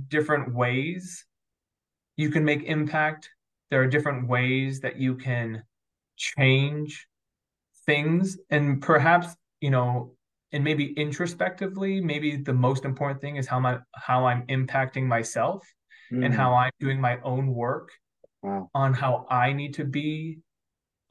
[0.08, 1.26] different ways
[2.18, 3.30] you can make impact.
[3.72, 5.64] There are different ways that you can
[6.18, 7.08] change
[7.86, 10.12] things and perhaps you know,
[10.52, 15.66] and maybe introspectively, maybe the most important thing is how my how I'm impacting myself
[16.12, 16.24] mm.
[16.24, 17.90] and how I'm doing my own work
[18.42, 18.70] wow.
[18.76, 20.40] on how I need to be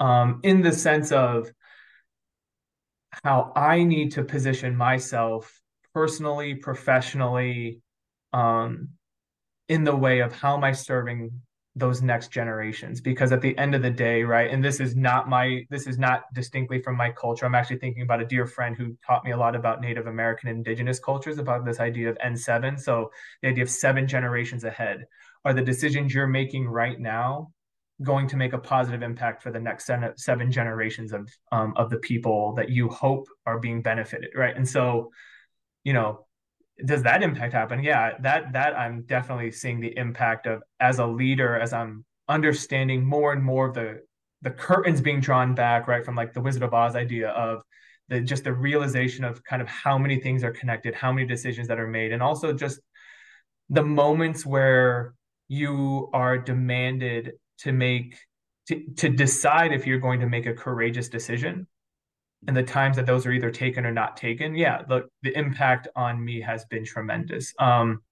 [0.00, 1.50] um, in the sense of
[3.24, 5.60] how I need to position myself
[5.94, 7.80] personally, professionally,
[8.32, 8.88] um,
[9.68, 11.30] in the way of how am I serving
[11.74, 13.00] those next generations?
[13.00, 15.98] Because at the end of the day right and this is not my this is
[15.98, 17.46] not distinctly from my culture.
[17.46, 20.48] I'm actually thinking about a dear friend who taught me a lot about native american
[20.50, 25.06] indigenous cultures about this idea of n7 so the idea of seven generations ahead
[25.44, 27.52] are the decisions you're making right now
[28.02, 31.98] going to make a positive impact for the next seven generations of um, of the
[31.98, 34.56] people that you hope are being benefited right?
[34.56, 35.10] And so
[35.84, 36.26] you know
[36.84, 37.82] does that impact happen?
[37.82, 43.04] Yeah that that i'm definitely seeing the impact of as a leader as i'm understanding
[43.04, 44.00] more and more of the
[44.42, 47.62] the curtains being drawn back right from like the wizard of oz idea of
[48.08, 51.68] the just the realization of kind of how many things are connected how many decisions
[51.68, 52.80] that are made and also just
[53.70, 55.14] the moments where
[55.48, 58.16] you are demanded to make
[58.68, 61.66] to, to decide if you're going to make a courageous decision
[62.46, 65.88] and the times that those are either taken or not taken, yeah, the, the impact
[65.94, 67.54] on me has been tremendous.
[67.58, 68.02] Um,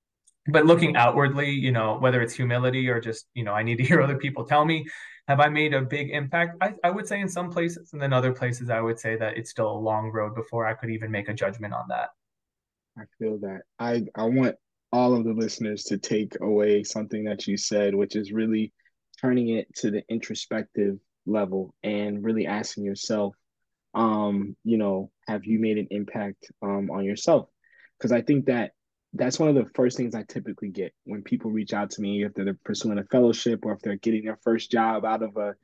[0.46, 3.84] but looking outwardly, you know, whether it's humility or just, you know, I need to
[3.88, 4.86] hear other people tell me,
[5.28, 6.56] have I made a big impact?
[6.60, 9.36] I, I would say in some places, and then other places, I would say that
[9.36, 12.08] it's still a long road before I could even make a judgment on that.
[12.98, 13.62] I feel that.
[13.78, 14.56] I I want
[14.92, 18.72] all of the listeners to take away something that you said, which is really
[19.20, 23.35] turning it to the introspective level and really asking yourself
[23.94, 27.48] um, you know, have you made an impact um, on yourself?
[27.98, 28.72] Because I think that
[29.12, 32.24] that's one of the first things I typically get when people reach out to me
[32.24, 35.54] if they're pursuing a fellowship or if they're getting their first job out of a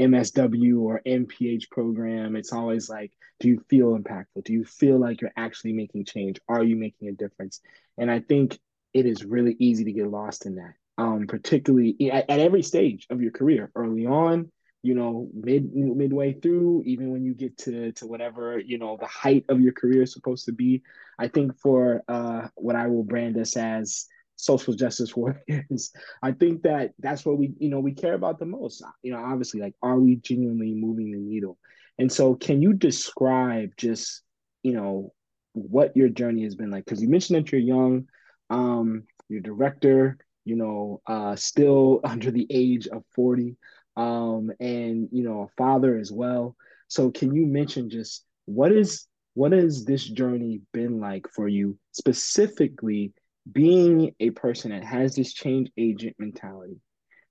[0.00, 2.34] MSW or MPH program.
[2.36, 4.44] It's always like, do you feel impactful?
[4.44, 6.40] Do you feel like you're actually making change?
[6.48, 7.60] Are you making a difference?
[7.98, 8.58] And I think
[8.94, 13.06] it is really easy to get lost in that, um, particularly at, at every stage
[13.10, 14.50] of your career, early on,
[14.84, 19.06] you know mid midway through even when you get to to whatever you know the
[19.06, 20.82] height of your career is supposed to be.
[21.18, 25.90] I think for uh what i will brand us as social justice warriors
[26.22, 28.84] i think that that's what we you know we care about the most.
[29.02, 31.58] You know obviously like are we genuinely moving the needle?
[31.98, 34.22] And so can you describe just
[34.62, 35.14] you know
[35.54, 36.84] what your journey has been like?
[36.84, 38.06] Because you mentioned that you're young
[38.50, 43.56] um you're director you know uh still under the age of 40
[43.96, 46.56] um, and you know a father as well.
[46.88, 51.78] So can you mention just what is what has this journey been like for you
[51.92, 53.12] specifically
[53.52, 56.80] being a person that has this change agent mentality,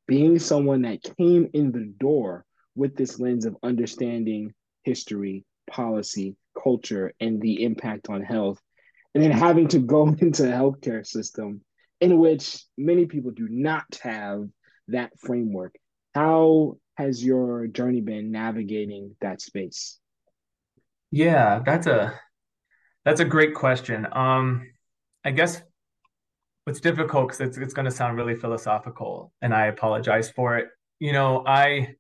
[0.08, 2.46] being someone that came in the door
[2.76, 8.60] with this lens of understanding history, policy, culture, and the impact on health,
[9.16, 11.62] and then having to go into a healthcare system
[12.04, 14.50] in which many people do not have
[14.90, 15.74] that framework.
[16.14, 20.00] How has your journey been navigating that space?
[21.12, 22.20] Yeah, that's a
[23.06, 24.06] that's a great question.
[24.12, 24.70] Um,
[25.24, 25.62] I guess
[26.66, 30.68] what's difficult because it's it's going to sound really philosophical, and I apologize for it.
[31.00, 31.96] You know, I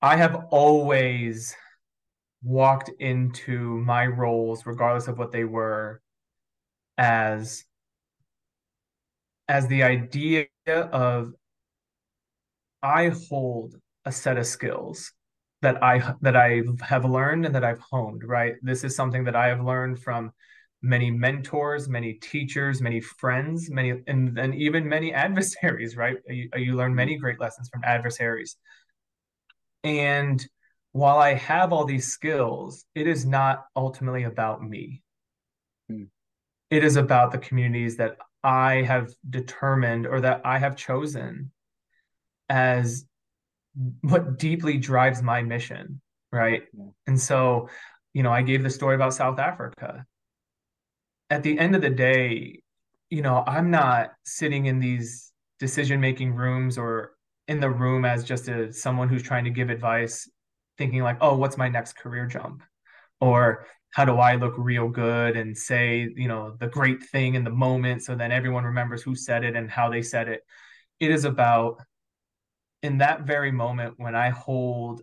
[0.00, 1.56] I have always
[2.44, 6.00] walked into my roles, regardless of what they were,
[6.96, 7.64] as
[9.48, 11.32] as the idea of
[12.82, 15.12] I hold a set of skills
[15.62, 18.54] that I that I have learned and that I've honed, right?
[18.62, 20.32] This is something that I have learned from
[20.82, 26.16] many mentors, many teachers, many friends, many and, and even many adversaries, right?
[26.28, 28.56] You, you learn many great lessons from adversaries.
[29.84, 30.44] And
[30.92, 35.02] while I have all these skills, it is not ultimately about me.
[35.88, 36.04] Hmm.
[36.70, 41.52] It is about the communities that I have determined or that I have chosen
[42.48, 43.06] as
[44.02, 46.00] what deeply drives my mission
[46.32, 46.62] right?
[46.76, 46.86] Yeah.
[47.06, 47.68] and so
[48.14, 50.06] you know i gave the story about south africa.
[51.30, 52.62] At the end of the day
[53.10, 57.12] you know i'm not sitting in these decision making rooms or
[57.48, 60.28] in the room as just a someone who's trying to give advice
[60.78, 62.62] thinking like oh what's my next career jump?
[63.20, 67.44] Or how do i look real good and say you know the great thing in
[67.44, 70.42] the moment so then everyone remembers who said it and how they said it.
[71.00, 71.78] It is about
[72.82, 75.02] in that very moment when I hold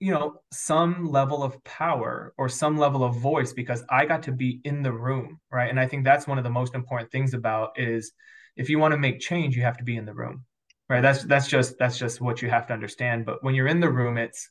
[0.00, 4.32] you know some level of power or some level of voice because I got to
[4.32, 5.70] be in the room right?
[5.70, 8.12] And I think that's one of the most important things about is
[8.56, 10.44] if you want to make change you have to be in the room
[10.88, 11.00] right?
[11.00, 13.26] That's that's just that's just what you have to understand.
[13.26, 14.50] But when you're in the room it's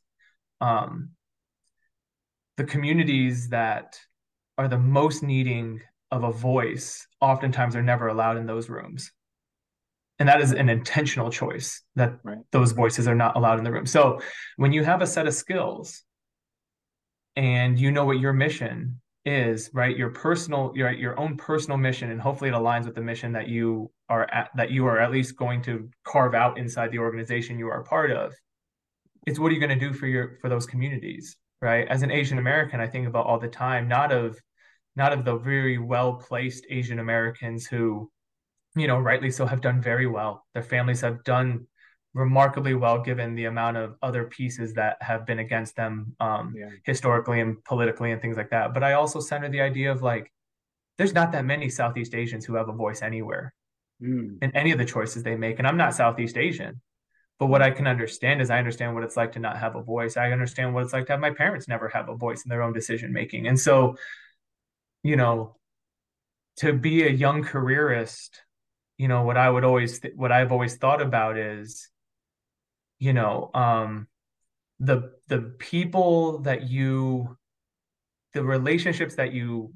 [0.62, 1.12] um
[2.58, 4.00] the communities that
[4.58, 5.82] are the most needing
[6.12, 9.12] of a voice oftentimes are never allowed in those rooms.
[10.20, 12.40] And that is an intentional choice that right.
[12.52, 13.86] those voices are not allowed in the room.
[13.86, 14.20] So
[14.56, 16.04] when you have a set of skills
[17.36, 22.12] and you know what your mission is right your personal your your own personal mission
[22.12, 25.12] and hopefully it aligns with the mission that you are at that you are at
[25.12, 28.34] least going to carve out inside the organization you are a part of
[29.26, 32.12] it's what are you going to do for your for those communities right as an
[32.12, 34.40] asian american i think about all the time not of
[34.96, 38.10] not of the very well placed asian americans who
[38.76, 41.66] you know rightly so have done very well their families have done
[42.18, 46.70] remarkably well given the amount of other pieces that have been against them um, yeah.
[46.84, 48.74] historically and politically and things like that.
[48.74, 50.32] But I also center the idea of like,
[50.98, 53.54] there's not that many Southeast Asians who have a voice anywhere
[54.02, 54.36] mm.
[54.42, 55.60] in any of the choices they make.
[55.60, 56.82] And I'm not Southeast Asian,
[57.40, 59.82] but what I can understand is I understand what it's like to not have a
[59.82, 60.18] voice.
[60.18, 62.64] I understand what it's like to have my parents never have a voice in their
[62.64, 63.48] own decision making.
[63.48, 63.96] And so,
[65.04, 65.56] you know,
[66.58, 68.42] to be a young careerist,
[68.98, 71.90] you know, what I would always, th- what I've always thought about is,
[73.00, 74.08] you know um
[74.80, 77.38] the the people that you
[78.34, 79.74] the relationships that you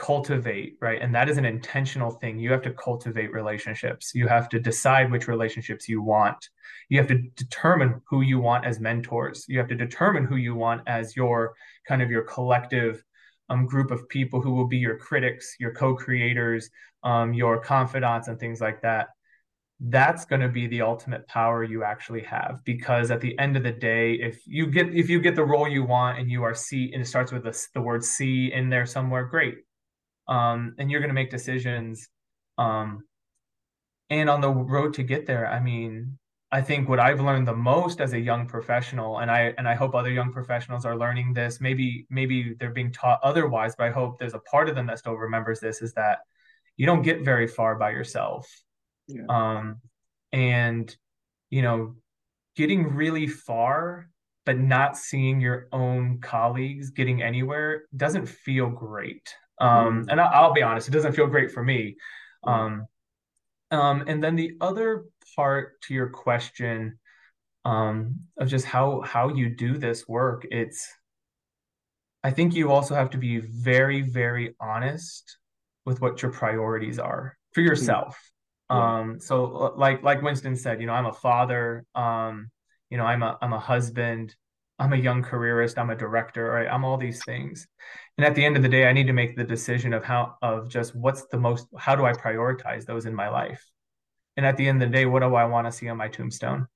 [0.00, 1.00] cultivate right?
[1.02, 2.38] And that is an intentional thing.
[2.38, 4.12] You have to cultivate relationships.
[4.14, 6.48] You have to decide which relationships you want.
[6.88, 9.44] You have to determine who you want as mentors.
[9.46, 11.54] You have to determine who you want as your
[11.86, 13.04] kind of your collective
[13.50, 16.70] um, group of people who will be your critics your co-creators
[17.02, 19.08] um, your confidants and things like that.
[19.80, 23.62] That's going to be the ultimate power you actually have because at the end of
[23.62, 26.54] the day if you get if you get the role you want and you are
[26.54, 29.56] c and it starts with the, the word c in there somewhere great
[30.30, 32.08] um, and you're going to make decisions
[32.56, 33.04] um,
[34.08, 36.18] and on the road to get there i mean
[36.50, 39.74] i think what i've learned the most as a young professional and i and i
[39.74, 43.90] hope other young professionals are learning this maybe maybe they're being taught otherwise but i
[43.90, 46.20] hope there's a part of them that still remembers this is that
[46.76, 48.48] you don't get very far by yourself
[49.14, 49.24] yeah.
[49.28, 49.80] Um,
[50.32, 50.94] and
[51.50, 51.96] you know,
[52.56, 54.08] getting really far
[54.46, 59.34] but not seeing your own colleagues getting anywhere doesn't feel great.
[59.60, 60.06] Um, mm.
[60.10, 61.96] And I, will be honest, it doesn't feel great for me.
[62.44, 62.86] Um,
[63.70, 65.04] um, and then the other
[65.36, 66.98] part to your question
[67.64, 70.88] um, of just how how you do this work, it's
[72.24, 75.38] I think you also have to be very very honest
[75.84, 77.68] with what your priorities are for hmm.
[77.68, 78.18] yourself.
[78.70, 82.50] Um, so like like Winston said, you know, I'm a father, um,
[82.88, 84.34] you know, I'm a I'm a husband,
[84.80, 86.66] I'm a young careerist, I'm a director, right?
[86.66, 87.68] I'm all these things.
[88.18, 90.36] And at the end of the day, I need to make the decision of how
[90.42, 93.64] of just what's the most how do I prioritize those in my life?
[94.36, 96.08] And at the end of the day, what do I want to see on my
[96.08, 96.66] tombstone?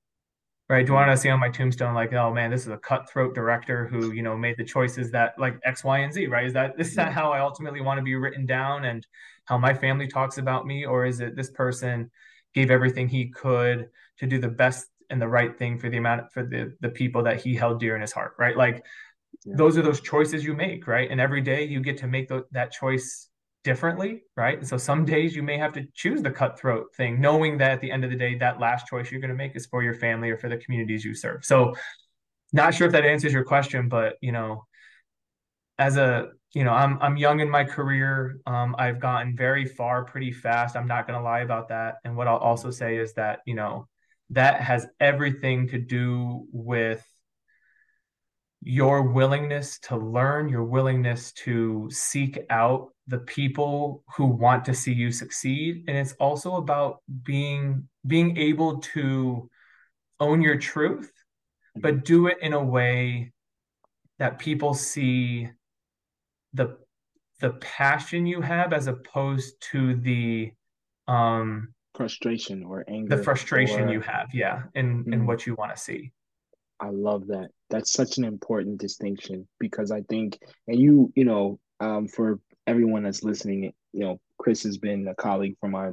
[0.69, 0.87] right?
[0.87, 3.35] Do I want to see on my tombstone like, oh man, this is a cutthroat
[3.35, 6.47] director who you know made the choices that like X, Y, and Z, right?
[6.47, 9.07] Is that that is that how I ultimately want to be written down and
[9.45, 12.11] how my family talks about me, or is it this person
[12.55, 13.89] gave everything he could
[14.19, 17.23] to do the best and the right thing for the amount for the the people
[17.25, 18.57] that he held dear in his heart, right?
[18.57, 18.85] Like
[19.45, 19.55] yeah.
[19.57, 21.11] those are those choices you make, right?
[21.11, 23.29] And every day you get to make the, that choice
[23.65, 24.59] differently, right?
[24.59, 27.81] And so some days you may have to choose the cutthroat thing, knowing that at
[27.81, 29.95] the end of the day, that last choice you're going to make is for your
[29.95, 31.45] family or for the communities you serve.
[31.45, 31.75] So,
[32.53, 34.65] not sure if that answers your question, but you know,
[35.79, 38.39] as a you know, I'm I'm young in my career.
[38.47, 40.77] Um, I've gotten very far pretty fast.
[40.77, 41.97] I'm not going to lie about that.
[42.05, 43.89] And what I'll also say is that you know,
[44.31, 47.05] that has everything to do with
[48.63, 54.93] your willingness to learn, your willingness to seek out the people who want to see
[54.93, 55.85] you succeed.
[55.87, 59.51] And it's also about being being able to
[60.21, 61.11] own your truth
[61.77, 63.33] but do it in a way
[64.19, 65.49] that people see
[66.53, 66.79] the
[67.41, 70.53] the passion you have as opposed to the
[71.09, 73.93] um frustration or anger the frustration or...
[73.93, 75.13] you have yeah and mm.
[75.13, 76.11] in what you want to see
[76.81, 81.59] i love that that's such an important distinction because i think and you you know
[81.81, 85.91] um for everyone that's listening, you know, Chris has been a colleague from my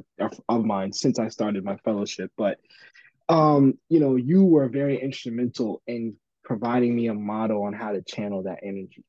[0.48, 2.30] of mine since I started my fellowship.
[2.36, 2.58] But
[3.28, 8.02] um, you know, you were very instrumental in providing me a model on how to
[8.02, 9.04] channel that energy,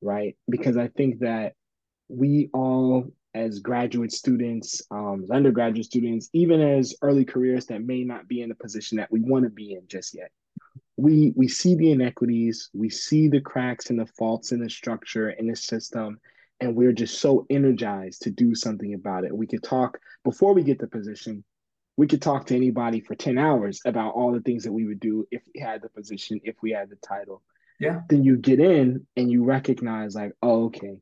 [0.00, 0.36] right?
[0.48, 1.54] Because I think that
[2.08, 8.04] we all as graduate students, um, as undergraduate students, even as early careers that may
[8.04, 10.30] not be in the position that we want to be in just yet.
[10.96, 15.30] We we see the inequities, we see the cracks and the faults in the structure
[15.30, 16.18] in the system,
[16.60, 19.36] and we're just so energized to do something about it.
[19.36, 21.44] We could talk before we get the position.
[21.96, 25.00] We could talk to anybody for 10 hours about all the things that we would
[25.00, 27.42] do if we had the position, if we had the title.
[27.80, 28.02] Yeah.
[28.08, 30.98] Then you get in and you recognize, like, oh, okay,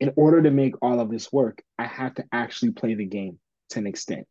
[0.00, 3.38] in order to make all of this work, I have to actually play the game
[3.70, 4.26] to an extent.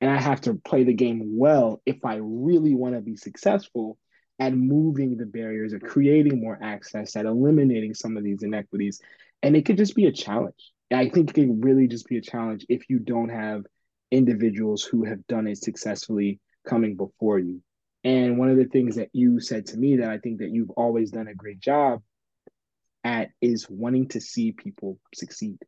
[0.00, 3.98] And I have to play the game well if I really want to be successful
[4.38, 9.00] at moving the barriers, at creating more access, at eliminating some of these inequities.
[9.42, 10.72] And it could just be a challenge.
[10.92, 13.64] I think it can really just be a challenge if you don't have
[14.10, 17.60] individuals who have done it successfully coming before you.
[18.04, 20.70] And one of the things that you said to me that I think that you've
[20.70, 22.02] always done a great job
[23.04, 25.58] at is wanting to see people succeed,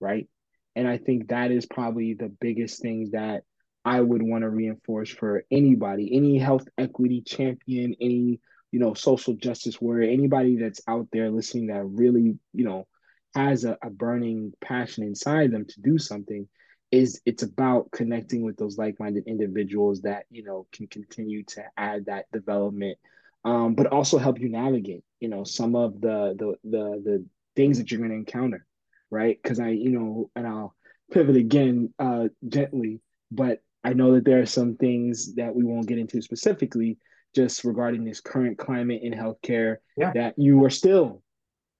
[0.00, 0.28] right?
[0.74, 3.42] And I think that is probably the biggest thing that
[3.84, 9.34] I would want to reinforce for anybody, any health equity champion, any, you know, social
[9.34, 12.86] justice warrior, anybody that's out there listening that really, you know,
[13.34, 16.48] has a, a burning passion inside them to do something
[16.90, 22.04] is it's about connecting with those like-minded individuals that you know can continue to add
[22.06, 22.98] that development
[23.44, 27.78] um, but also help you navigate you know some of the the the, the things
[27.78, 28.66] that you're going to encounter
[29.10, 30.74] right because i you know and i'll
[31.12, 33.00] pivot again uh, gently
[33.30, 36.98] but i know that there are some things that we won't get into specifically
[37.34, 40.12] just regarding this current climate in healthcare yeah.
[40.12, 41.22] that you are still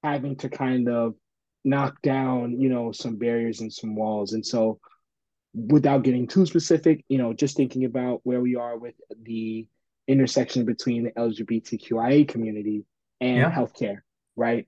[0.03, 1.15] having to kind of
[1.65, 4.79] knock down you know some barriers and some walls and so
[5.55, 9.67] without getting too specific, you know, just thinking about where we are with the
[10.09, 12.85] intersection between the LGBTQIA community
[13.23, 13.51] and yeah.
[13.51, 13.99] healthcare,
[14.37, 14.67] right?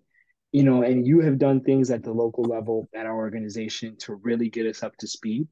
[0.53, 4.15] You know, and you have done things at the local level at our organization to
[4.15, 5.49] really get us up to speed.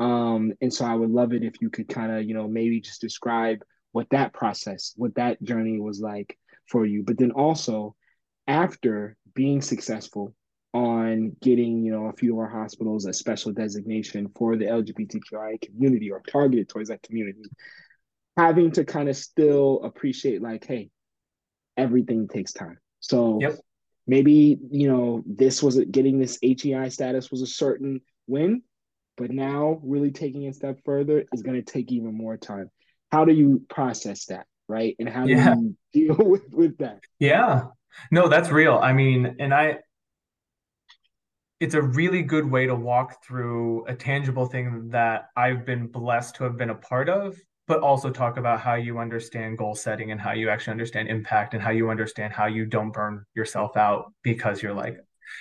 [0.00, 2.80] Um, and so I would love it if you could kind of, you know, maybe
[2.80, 3.58] just describe
[3.92, 7.02] what that process, what that journey was like for you.
[7.02, 7.94] But then also
[8.46, 10.34] after being successful
[10.72, 15.60] on getting, you know, a few of our hospitals a special designation for the LGBTQI
[15.60, 17.42] community or targeted towards that community,
[18.38, 20.90] having to kind of still appreciate like, hey,
[21.78, 22.78] everything takes time.
[23.00, 23.58] So yep.
[24.06, 28.62] maybe, you know, this was getting this HEI status was a certain win,
[29.16, 32.70] but now really taking it a step further is going to take even more time.
[33.10, 34.46] How do you process that?
[34.68, 34.96] Right.
[34.98, 37.00] And how do you deal with, with that?
[37.18, 37.68] Yeah.
[38.10, 38.78] No, that's real.
[38.82, 39.78] I mean, and I
[41.60, 46.36] it's a really good way to walk through a tangible thing that I've been blessed
[46.36, 47.36] to have been a part of,
[47.68, 51.52] but also talk about how you understand goal setting and how you actually understand impact
[51.52, 54.96] and how you understand how you don't burn yourself out because you're like,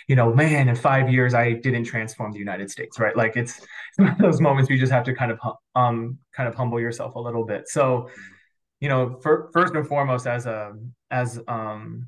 [0.09, 3.15] you know, man, in five years I didn't transform the United States, right?
[3.15, 3.65] Like it's,
[4.19, 5.39] those moments you just have to kind of
[5.73, 7.69] um kind of humble yourself a little bit.
[7.69, 8.09] So,
[8.82, 10.73] you know, for, first and foremost, as a
[11.09, 12.07] as um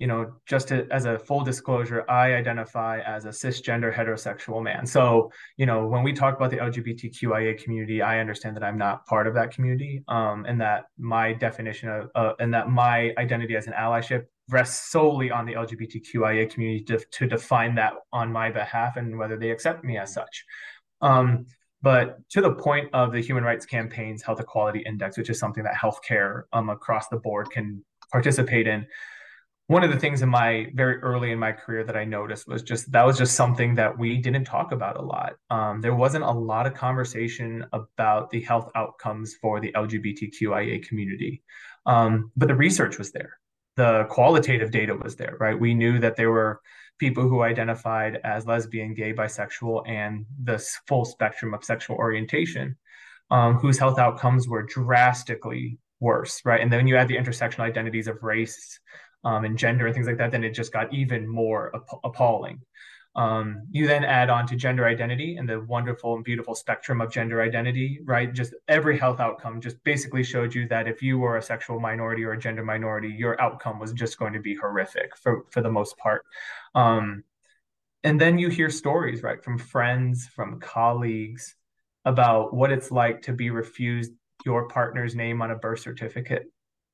[0.00, 4.86] you know, just to, as a full disclosure, I identify as a cisgender heterosexual man.
[4.86, 9.04] So, you know, when we talk about the LGBTQIA community, I understand that I'm not
[9.04, 13.56] part of that community, um, and that my definition of, uh, and that my identity
[13.56, 18.50] as an allyship rests solely on the LGBTQIA community to, to define that on my
[18.50, 20.46] behalf and whether they accept me as such.
[21.02, 21.44] Um,
[21.82, 25.62] but to the point of the Human Rights Campaign's Health Equality Index, which is something
[25.64, 28.86] that healthcare um, across the board can participate in,
[29.70, 32.64] one of the things in my very early in my career that I noticed was
[32.64, 35.34] just that was just something that we didn't talk about a lot.
[35.48, 41.44] Um, there wasn't a lot of conversation about the health outcomes for the LGBTQIA community,
[41.86, 43.38] um, but the research was there.
[43.76, 45.58] The qualitative data was there, right?
[45.58, 46.60] We knew that there were
[46.98, 50.58] people who identified as lesbian, gay, bisexual, and the
[50.88, 52.76] full spectrum of sexual orientation,
[53.30, 56.60] um, whose health outcomes were drastically worse, right?
[56.60, 58.80] And then you add the intersectional identities of race,
[59.24, 62.60] um, and gender and things like that, then it just got even more ap- appalling.
[63.16, 67.10] Um, you then add on to gender identity and the wonderful and beautiful spectrum of
[67.10, 68.32] gender identity, right?
[68.32, 72.22] Just every health outcome just basically showed you that if you were a sexual minority
[72.22, 75.70] or a gender minority, your outcome was just going to be horrific for, for the
[75.70, 76.24] most part.
[76.76, 77.24] Um,
[78.04, 81.56] and then you hear stories, right, from friends, from colleagues
[82.04, 84.12] about what it's like to be refused
[84.46, 86.44] your partner's name on a birth certificate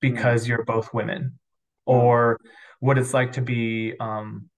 [0.01, 0.49] because mm.
[0.49, 1.39] you're both women
[1.87, 2.39] or
[2.81, 4.49] what it's like to be um,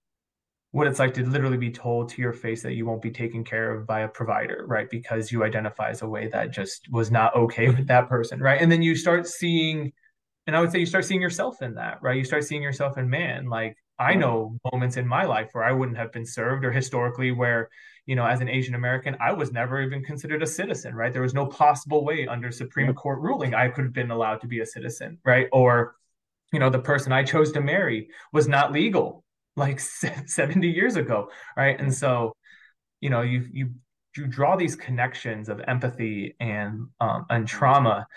[0.71, 3.43] what it's like to literally be told to your face that you won't be taken
[3.43, 4.89] care of by a provider, right?
[4.89, 8.61] Because you identify as a way that just was not okay with that person, right?
[8.61, 9.91] And then you start seeing,
[10.45, 12.17] and I would say you start seeing yourself in that, right?
[12.17, 13.49] You start seeing yourself in man.
[13.49, 17.31] Like I know moments in my life where I wouldn't have been served, or historically
[17.31, 17.69] where,
[18.05, 21.11] you know, as an Asian American, I was never even considered a citizen, right?
[21.11, 24.47] There was no possible way under Supreme Court ruling I could have been allowed to
[24.47, 25.47] be a citizen, right?
[25.51, 25.95] Or
[26.51, 29.23] you know the person i chose to marry was not legal
[29.55, 29.79] like
[30.25, 31.79] 70 years ago right?
[31.79, 32.33] And so
[33.01, 33.71] you know you you
[34.17, 38.07] you draw these connections of empathy and um, and trauma.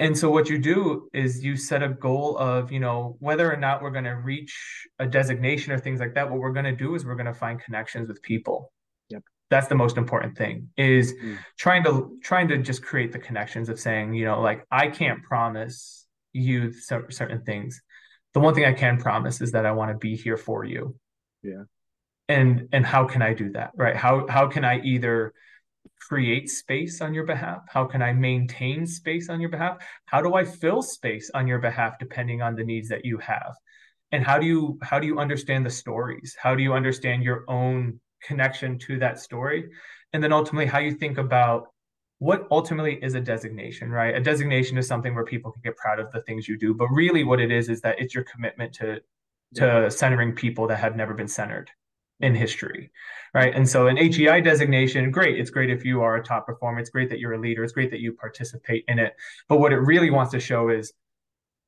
[0.00, 3.56] And so what you do is you set a goal of you know whether or
[3.56, 6.76] not we're going to reach a designation or things like that what we're going to
[6.76, 8.72] do is we're going to find connections with people.
[9.10, 9.22] Yep.
[9.50, 11.38] That's the most important thing is mm.
[11.58, 15.22] trying to trying to just create the connections of saying you know like i can't
[15.22, 16.03] promise
[16.34, 17.80] you certain things
[18.34, 20.94] the one thing i can promise is that i want to be here for you
[21.42, 21.62] yeah
[22.28, 25.32] and and how can i do that right how how can i either
[26.00, 27.62] create space on your behalf?
[27.68, 29.78] How can I maintain space on your behalf?
[30.06, 33.54] How do I fill space on your behalf depending on the needs that you have?
[34.12, 36.36] And how do you how do you understand the stories?
[36.38, 39.70] How do you understand your own connection to that story?
[40.12, 41.68] And then ultimately how you think about
[42.24, 44.14] what ultimately is a designation, right?
[44.14, 46.86] A designation is something where people can get proud of the things you do, but
[46.86, 49.02] really what it is is that it's your commitment to
[49.56, 51.70] to centering people that have never been centered
[52.20, 52.90] in history,
[53.34, 53.54] right?
[53.54, 55.38] And so an HEI designation, great.
[55.38, 56.80] It's great if you are a top performer.
[56.80, 57.62] It's great that you're a leader.
[57.62, 59.14] It's great that you participate in it.
[59.48, 60.94] But what it really wants to show is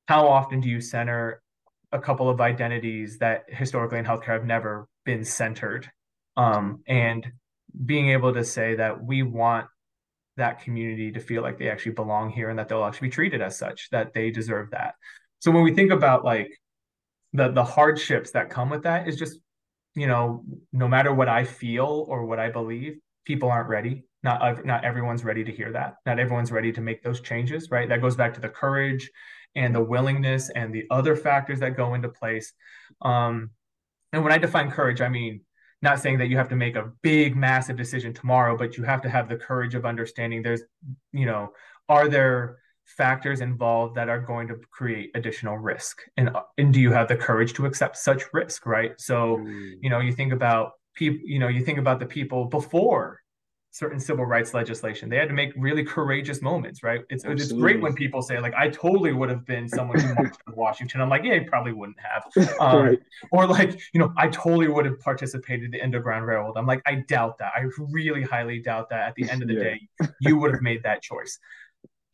[0.08, 1.42] how often do you center
[1.92, 5.88] a couple of identities that historically in healthcare have never been centered,
[6.38, 7.30] um, and
[7.84, 9.66] being able to say that we want
[10.36, 13.40] that community to feel like they actually belong here and that they'll actually be treated
[13.40, 14.94] as such, that they deserve that.
[15.40, 16.50] So when we think about like
[17.32, 19.38] the the hardships that come with that is just
[19.96, 24.04] you know, no matter what I feel or what I believe, people aren't ready.
[24.22, 25.96] Not not everyone's ready to hear that.
[26.04, 27.88] Not everyone's ready to make those changes, right?
[27.88, 29.10] That goes back to the courage
[29.54, 32.52] and the willingness and the other factors that go into place.
[33.00, 33.50] Um,
[34.12, 35.40] and when I define courage, I mean
[35.82, 39.02] not saying that you have to make a big, massive decision tomorrow, but you have
[39.02, 40.62] to have the courage of understanding there's,
[41.12, 41.52] you know,
[41.88, 46.92] are there factors involved that are going to create additional risk and and do you
[46.92, 49.72] have the courage to accept such risk right so mm.
[49.80, 53.20] you know you think about people you know you think about the people before
[53.76, 57.78] certain civil rights legislation they had to make really courageous moments right it's, it's great
[57.78, 61.10] when people say like i totally would have been someone who moved to washington i'm
[61.10, 62.98] like yeah you probably wouldn't have um, right.
[63.32, 66.80] or like you know i totally would have participated in the underground railroad i'm like
[66.86, 69.64] i doubt that i really highly doubt that at the end of the yeah.
[69.64, 69.88] day
[70.20, 71.38] you would have made that choice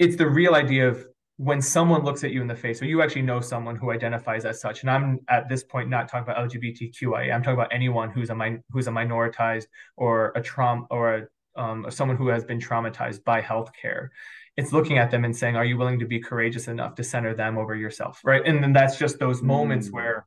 [0.01, 1.07] it's the real idea of
[1.37, 4.45] when someone looks at you in the face, or you actually know someone who identifies
[4.45, 4.83] as such.
[4.83, 7.35] And I'm at this point not talking about LGBTQIA.
[7.35, 11.27] I'm talking about anyone who's a min- who's a minoritized or a trauma or a,
[11.57, 14.09] um, someone who has been traumatized by healthcare.
[14.57, 17.35] It's looking at them and saying, "Are you willing to be courageous enough to center
[17.35, 19.93] them over yourself?" Right, and then that's just those moments mm.
[19.93, 20.27] where,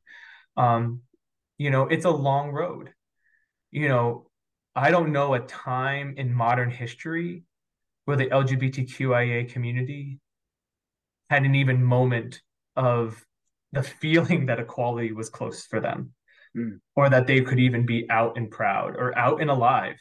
[0.56, 1.02] um,
[1.58, 2.92] you know, it's a long road.
[3.70, 4.30] You know,
[4.74, 7.44] I don't know a time in modern history
[8.04, 10.20] where the LGBTQIA community
[11.28, 12.40] had an even moment
[12.76, 13.24] of
[13.72, 16.12] the feeling that equality was close for them
[16.56, 16.78] mm.
[16.94, 19.96] or that they could even be out and proud or out and alive.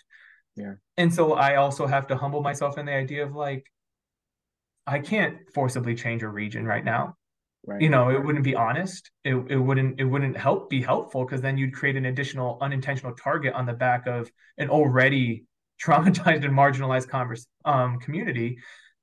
[0.56, 0.76] Yeah.
[0.98, 3.66] And so I also have to humble myself in the idea of like,
[4.88, 7.16] I can't forcibly change a region right now.
[7.68, 7.82] Right.
[7.82, 9.10] You know, it wouldn't be honest.
[9.24, 13.14] It, it wouldn't it wouldn't help be helpful because then you'd create an additional unintentional
[13.16, 14.30] target on the back of
[14.60, 15.46] an already
[15.84, 18.58] traumatized and marginalized converse, um, community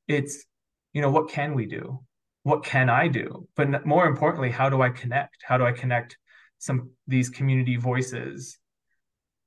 [0.09, 0.45] it's
[0.93, 2.01] you know what can we do
[2.43, 6.17] what can i do but more importantly how do i connect how do i connect
[6.59, 8.59] some these community voices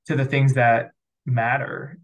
[0.05, 0.91] to the things that
[1.25, 1.99] matter.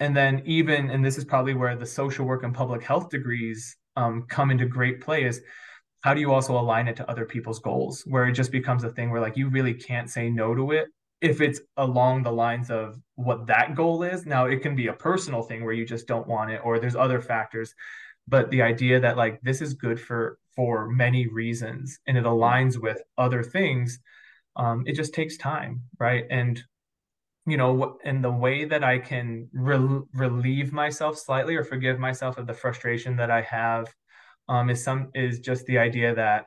[0.00, 3.76] And then even and this is probably where the social work and public health degrees
[3.96, 5.42] um, come into great play is
[6.02, 8.90] how do you also align it to other people's goals where it just becomes a
[8.90, 10.88] thing where like you really can't say no to it
[11.20, 14.26] if it's along the lines of what that goal is.
[14.26, 16.96] Now it can be a personal thing where you just don't want it or there's
[16.96, 17.74] other factors
[18.28, 22.80] but the idea that like this is good for for many reasons and it aligns
[22.80, 23.98] with other things
[24.56, 26.24] um, it just takes time right?
[26.30, 26.62] And
[27.46, 32.38] you know in the way that i can re- relieve myself slightly or forgive myself
[32.38, 33.86] of the frustration that i have
[34.48, 36.46] um, is some is just the idea that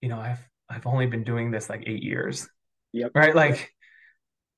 [0.00, 2.48] you know i've i've only been doing this like eight years
[2.92, 3.12] Yep.
[3.14, 3.34] Right.
[3.34, 3.72] Like,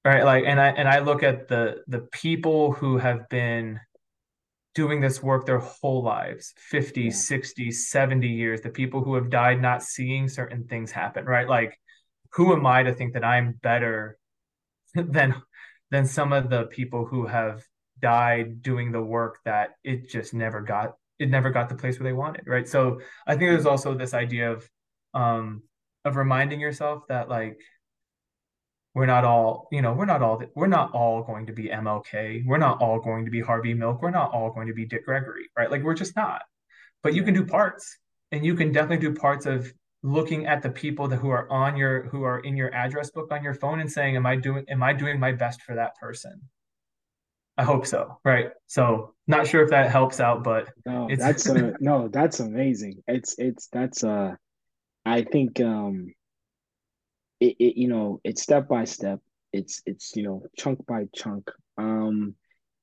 [0.04, 0.24] right.
[0.24, 3.80] Like, and I, and I look at the, the people who have been
[4.74, 7.10] doing this work their whole lives 50, yeah.
[7.10, 11.24] 60, 70 years, the people who have died not seeing certain things happen.
[11.24, 11.48] Right.
[11.48, 11.78] Like,
[12.32, 14.16] who am I to think that I'm better
[14.94, 15.34] than,
[15.90, 17.62] than some of the people who have
[18.00, 22.08] died doing the work that it just never got, it never got the place where
[22.08, 22.44] they wanted.
[22.46, 22.68] Right.
[22.68, 24.68] So I think there's also this idea of,
[25.14, 25.62] um,
[26.04, 27.60] of reminding yourself that like
[28.94, 32.44] we're not all you know we're not all we're not all going to be mlk
[32.46, 35.04] we're not all going to be harvey milk we're not all going to be dick
[35.04, 36.42] gregory right like we're just not
[37.02, 37.98] but you can do parts
[38.32, 39.72] and you can definitely do parts of
[40.02, 43.30] looking at the people that who are on your who are in your address book
[43.30, 45.94] on your phone and saying am i doing am i doing my best for that
[46.00, 46.40] person
[47.60, 48.18] I hope so.
[48.24, 48.52] Right.
[48.68, 53.02] So not sure if that helps out, but no, that's a, no, that's amazing.
[53.06, 54.34] It's it's that's uh
[55.04, 56.14] I think um
[57.38, 59.20] it, it you know it's step by step.
[59.52, 61.50] It's it's you know chunk by chunk.
[61.76, 62.34] Um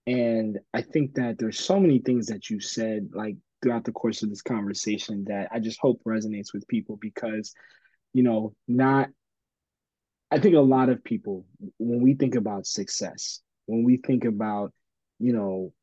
[0.06, 4.24] and I think that there's so many things that you said like throughout the course
[4.24, 7.54] of this conversation that I just hope resonates with people because
[8.14, 9.10] you know not
[10.30, 11.46] I think a lot of people
[11.78, 14.74] when we think about success, when we think about
[15.20, 15.74] you know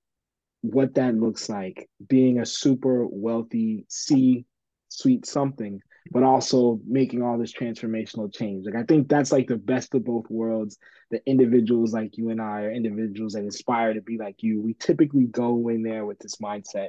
[0.61, 4.47] what that looks like being a super wealthy C
[4.89, 8.67] suite something but also making all this transformational change.
[8.67, 10.79] Like I think that's like the best of both worlds.
[11.11, 14.61] The individuals like you and I are individuals that inspire to be like you.
[14.61, 16.89] We typically go in there with this mindset.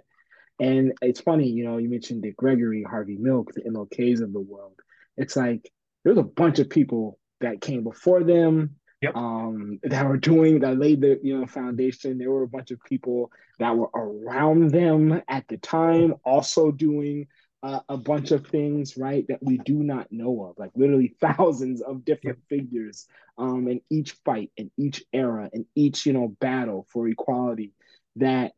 [0.59, 4.39] And it's funny, you know, you mentioned Dick Gregory, Harvey Milk, the MLKs of the
[4.39, 4.79] world.
[5.17, 5.69] It's like
[6.03, 9.15] there's a bunch of people that came before them, yep.
[9.15, 12.17] um, that were doing that laid the you know foundation.
[12.17, 17.27] There were a bunch of people that were around them at the time, also doing
[17.63, 21.81] uh, a bunch of things, right, that we do not know of, like literally thousands
[21.81, 22.59] of different yep.
[22.59, 27.73] figures um, in each fight, in each era, in each, you know, battle for equality
[28.17, 28.53] that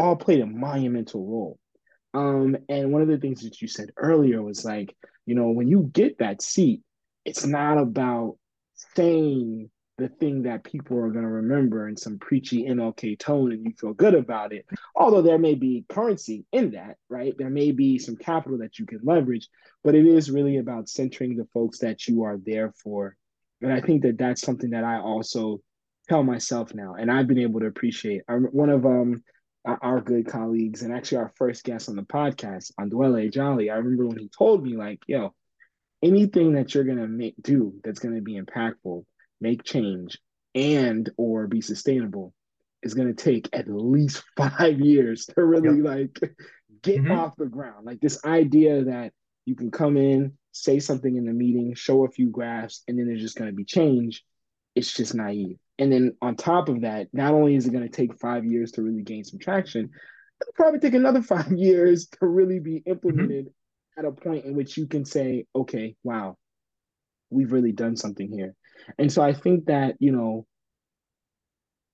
[0.00, 1.58] all played a monumental role.
[2.14, 4.96] Um, and one of the things that you said earlier was like,
[5.26, 6.80] you know, when you get that seat,
[7.24, 8.36] it's not about
[8.96, 13.62] saying the thing that people are going to remember in some preachy MLK tone and
[13.62, 14.64] you feel good about it.
[14.96, 17.34] Although there may be currency in that, right?
[17.36, 19.48] There may be some capital that you can leverage,
[19.84, 23.14] but it is really about centering the folks that you are there for.
[23.60, 25.60] And I think that that's something that I also
[26.08, 28.22] tell myself now, and I've been able to appreciate.
[28.26, 29.22] I One of um
[29.64, 34.06] our good colleagues and actually our first guest on the podcast, Andwele Jolly, I remember
[34.06, 35.34] when he told me like, yo,
[36.02, 39.04] anything that you're gonna make do that's gonna be impactful
[39.40, 40.18] make change
[40.54, 42.34] and or be sustainable
[42.82, 45.84] is going to take at least five years to really yep.
[45.84, 46.34] like
[46.82, 47.12] get mm-hmm.
[47.12, 49.12] off the ground like this idea that
[49.46, 53.06] you can come in say something in the meeting show a few graphs and then
[53.06, 54.24] there's just going to be change
[54.74, 57.88] it's just naive and then on top of that not only is it going to
[57.88, 59.90] take five years to really gain some traction
[60.40, 62.90] it'll probably take another five years to really be mm-hmm.
[62.92, 64.00] implemented mm-hmm.
[64.00, 66.36] at a point in which you can say okay wow
[67.30, 68.54] we've really done something here
[68.98, 70.46] and so I think that, you know,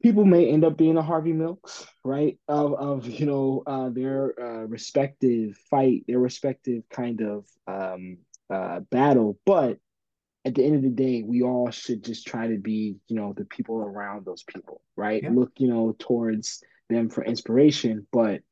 [0.02, 2.38] people may end up being a Harvey Milks, right?
[2.48, 8.18] Of, of you know, uh, their uh, respective fight, their respective kind of um,
[8.50, 9.38] uh, battle.
[9.44, 9.78] But
[10.46, 13.34] at the end of the day, we all should just try to be, you know,
[13.36, 15.20] the people around those people, right?
[15.20, 15.30] Yeah.
[15.32, 18.42] Look, you know, towards them for inspiration, but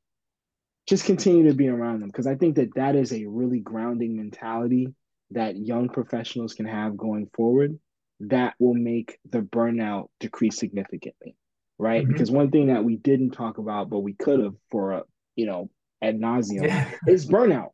[0.88, 4.16] just continue to be around them because I think that that is a really grounding
[4.16, 4.88] mentality
[5.30, 7.78] that young professionals can have going forward
[8.20, 11.36] that will make the burnout decrease significantly,
[11.78, 12.02] right?
[12.02, 12.12] Mm-hmm.
[12.12, 15.02] Because one thing that we didn't talk about, but we could have for a,
[15.36, 15.70] you know,
[16.02, 16.90] ad nauseum yeah.
[17.06, 17.70] is burnout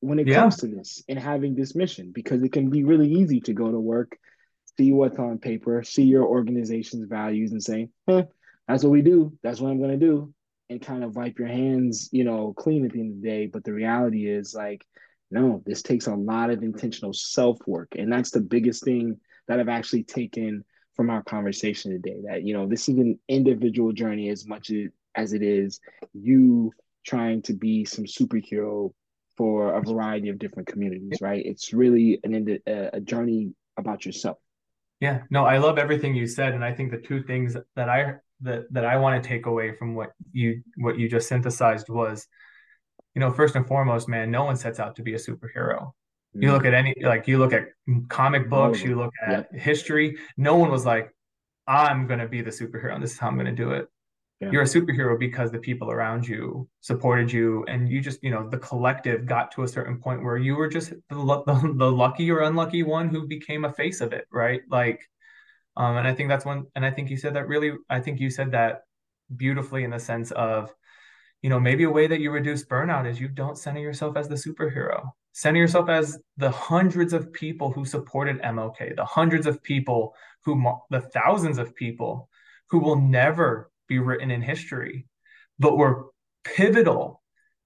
[0.00, 0.40] when it yeah.
[0.40, 3.70] comes to this and having this mission, because it can be really easy to go
[3.70, 4.18] to work,
[4.76, 8.22] see what's on paper, see your organization's values and say, eh,
[8.68, 9.32] that's what we do.
[9.42, 10.32] That's what I'm going to do.
[10.68, 13.46] And kind of wipe your hands, you know, clean at the end of the day.
[13.46, 14.84] But the reality is like,
[15.30, 17.94] no, this takes a lot of intentional self work.
[17.96, 19.18] And that's the biggest thing
[19.48, 22.16] that I've actually taken from our conversation today.
[22.26, 24.70] That you know, this is an individual journey as much
[25.14, 25.80] as it is
[26.12, 26.72] you
[27.04, 28.92] trying to be some superhero
[29.36, 31.18] for a variety of different communities.
[31.20, 31.44] Right?
[31.44, 34.38] It's really an uh, a journey about yourself.
[35.00, 38.14] Yeah, no, I love everything you said, and I think the two things that I
[38.40, 42.26] that that I want to take away from what you what you just synthesized was,
[43.14, 45.92] you know, first and foremost, man, no one sets out to be a superhero.
[46.38, 47.68] You look at any like you look at
[48.08, 50.18] comic books, you look at history.
[50.36, 51.10] No one was like,
[51.66, 53.88] "I'm going to be the superhero, and this is how I'm going to do it."
[54.40, 54.50] Yeah.
[54.50, 58.48] You're a superhero because the people around you supported you, and you just, you know,
[58.50, 62.30] the collective got to a certain point where you were just the, the, the lucky
[62.30, 64.60] or unlucky one who became a face of it, right?
[64.68, 65.00] Like,
[65.76, 68.20] um, and I think that's one, and I think you said that really, I think
[68.20, 68.82] you said that
[69.34, 70.72] beautifully in the sense of,
[71.40, 74.28] you know, maybe a way that you reduce burnout is you don't center yourself as
[74.28, 79.62] the superhero center yourself as the hundreds of people who supported MLK, the hundreds of
[79.62, 80.58] people who,
[80.88, 82.30] the thousands of people
[82.70, 85.06] who will never be written in history,
[85.58, 86.06] but were
[86.44, 87.22] pivotal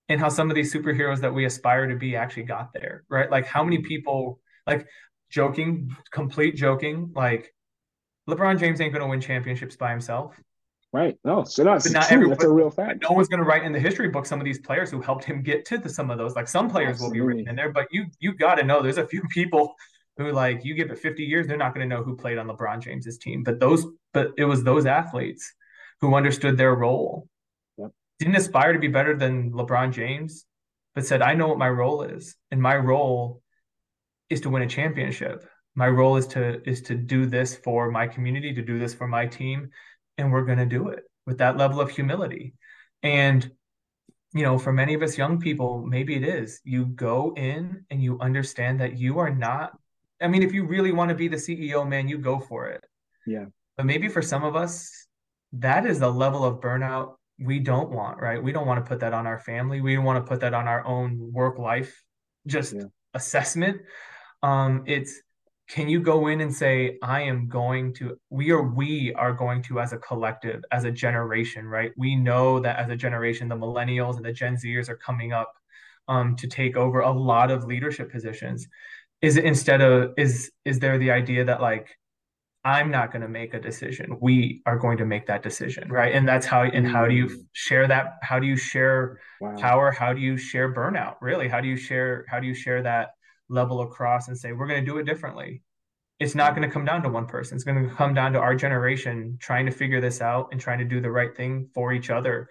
[0.09, 3.31] in how some of these superheroes that we aspire to be actually got there, right?
[3.31, 4.87] Like how many people, like
[5.31, 7.55] joking, complete joking, like
[8.29, 10.39] LeBron James ain't going to win championships by himself.
[10.93, 11.17] Right.
[11.25, 12.29] No, so that's but not true.
[12.31, 13.05] That's a real fact.
[13.09, 15.23] No one's going to write in the history book some of these players who helped
[15.23, 16.35] him get to the, some of those.
[16.35, 17.21] Like some players Absolutely.
[17.21, 19.73] will be written in there, but you you got to know there's a few people
[20.17, 22.49] who like you give it 50 years, they're not going to know who played on
[22.49, 23.45] LeBron James's team.
[23.45, 25.55] But those, but it was those athletes
[26.01, 27.29] who understood their role.
[27.79, 27.91] Yep.
[28.19, 30.45] Didn't aspire to be better than LeBron James,
[30.95, 32.37] but said, I know what my role is.
[32.51, 33.43] And my role
[34.29, 35.45] is to win a championship.
[35.75, 39.07] My role is to is to do this for my community, to do this for
[39.07, 39.71] my team,
[40.19, 42.55] and we're going to do it with that level of humility.
[43.03, 43.51] And
[44.33, 46.61] you know, for many of us young people, maybe it is.
[46.65, 49.73] You go in and you understand that you are not
[50.21, 52.85] I mean, if you really want to be the CEO, man, you go for it.
[53.27, 53.47] Yeah.
[53.77, 55.07] But maybe for some of us,
[55.53, 58.43] that is the level of burnout we don't want, right?
[58.43, 59.81] We don't want to put that on our family.
[59.81, 62.05] We want to put that on our own work life
[62.47, 62.85] just yeah.
[63.15, 63.81] assessment.
[64.43, 65.23] Um, it's
[65.71, 69.63] can you go in and say, I am going to, we are, we are going
[69.63, 71.93] to, as a collective, as a generation, right?
[71.97, 75.53] We know that as a generation, the millennials and the Gen Zers are coming up
[76.09, 78.67] um, to take over a lot of leadership positions.
[79.23, 81.97] Is it instead of, is, is there the idea that like,
[82.65, 84.19] I'm not going to make a decision.
[84.21, 86.15] We are going to make that decision, right?
[86.15, 86.63] And that's how.
[86.63, 87.47] And how do you mm.
[87.53, 88.19] share that?
[88.23, 89.57] How do you share wow.
[89.57, 89.91] power?
[89.91, 91.17] How do you share burnout?
[91.23, 92.27] Really, how do you share?
[92.29, 93.11] How do you share that
[93.49, 95.63] level across and say we're going to do it differently?
[96.19, 97.55] It's not going to come down to one person.
[97.55, 100.81] It's going to come down to our generation trying to figure this out and trying
[100.81, 102.51] to do the right thing for each other.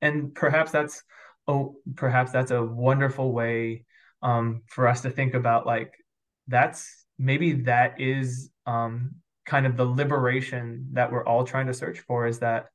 [0.00, 1.02] And perhaps that's
[1.46, 3.84] oh, perhaps that's a wonderful way
[4.22, 5.92] um, for us to think about like
[6.48, 9.16] that's maybe that is um,
[9.50, 12.66] kind of the liberation that we're all trying to search for is that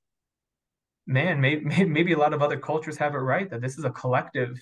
[1.08, 3.90] man maybe, maybe a lot of other cultures have it right that this is a
[3.90, 4.60] collective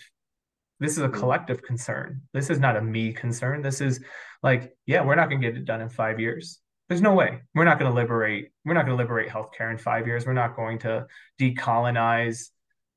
[0.80, 1.20] this is a mm-hmm.
[1.20, 2.22] collective concern.
[2.34, 3.62] This is not a me concern.
[3.64, 4.00] This is
[4.44, 6.60] like yeah we're not going to get it done in five years.
[6.88, 7.42] There's no way.
[7.56, 10.28] We're not going to liberate we're not going to liberate healthcare in five years.
[10.28, 11.08] We're not going to
[11.42, 12.50] decolonize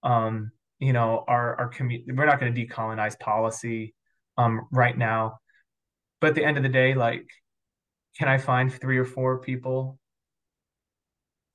[0.03, 3.95] um you know our our community we're not going to decolonize policy
[4.37, 5.39] um right now.
[6.21, 7.27] But at the end of the day like
[8.19, 9.99] can I find three or four people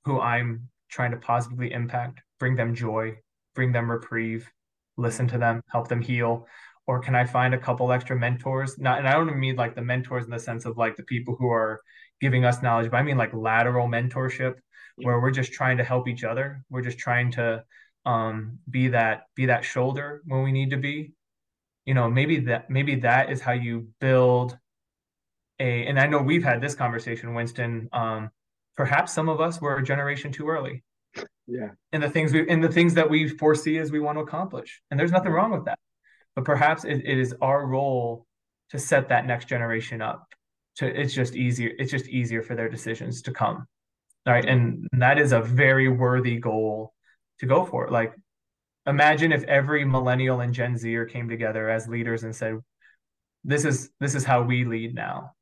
[0.04, 3.16] who I'm trying to positively impact, bring them joy,
[3.54, 4.48] bring them reprieve,
[4.96, 6.46] listen to them, help them heal?
[6.86, 8.78] Or can I find a couple extra mentors?
[8.78, 11.36] Not, and I don't mean like the mentors in the sense of like the people
[11.38, 11.80] who are
[12.20, 14.54] giving us knowledge, but I mean like lateral mentorship
[14.96, 16.64] where we're just trying to help each other.
[16.70, 17.64] We're just trying to
[18.04, 21.12] um, be that be that shoulder when we need to be.
[21.86, 24.56] You know, maybe that maybe that is how you build
[25.58, 27.88] a, and I know we've had this conversation, Winston.
[27.92, 28.30] Um,
[28.76, 30.82] perhaps some of us were a generation too early.
[31.46, 31.70] Yeah.
[31.92, 34.80] And the things we, and the things that we foresee as we want to accomplish,
[34.90, 35.78] and there's nothing wrong with that.
[36.34, 38.26] But perhaps it, it is our role
[38.70, 40.26] to set that next generation up.
[40.76, 41.72] To it's just easier.
[41.78, 43.66] It's just easier for their decisions to come.
[44.24, 46.94] Right, and that is a very worthy goal
[47.40, 47.88] to go for.
[47.88, 48.14] Like,
[48.86, 52.60] imagine if every millennial and Gen Zer came together as leaders and said,
[53.44, 55.32] "This is this is how we lead now."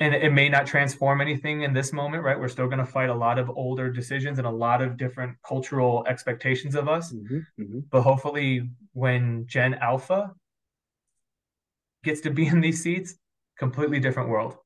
[0.00, 2.38] And it may not transform anything in this moment, right?
[2.38, 5.36] We're still going to fight a lot of older decisions and a lot of different
[5.46, 7.12] cultural expectations of us.
[7.12, 7.78] Mm-hmm, mm-hmm.
[7.90, 10.34] But hopefully, when Gen Alpha
[12.02, 13.14] gets to be in these seats,
[13.58, 14.56] completely different world.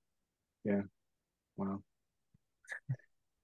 [0.64, 0.83] Yeah.
[1.57, 1.83] Wow.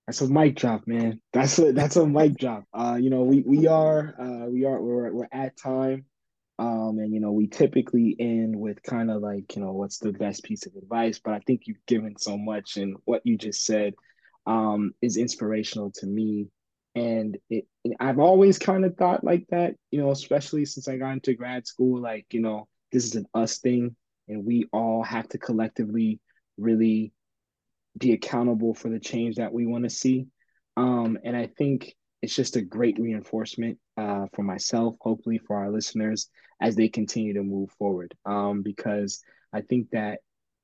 [0.07, 1.21] That's a mic drop, man.
[1.33, 2.65] That's a that's a mic drop.
[2.75, 6.05] Uh, you know, we we are uh we are we're we're at time.
[6.59, 10.13] Um, and you know, we typically end with kind of like, you know, what's the
[10.13, 13.65] best piece of advice, but I think you've given so much and what you just
[13.65, 13.95] said
[14.47, 16.49] um is inspirational to me.
[16.95, 17.67] And it
[17.99, 21.67] I've always kind of thought like that, you know, especially since I got into grad
[21.67, 23.97] school, like, you know, this is an us thing
[24.29, 26.21] and we all have to collectively
[26.57, 27.13] really
[27.99, 30.27] be accountable for the change that we want to see.
[30.77, 31.95] Um, and I think
[32.25, 37.35] it's just a great reinforcement uh, for myself, hopefully for our listeners as they continue
[37.35, 38.15] to move forward.
[38.25, 39.23] Um, because
[39.53, 40.21] I think that,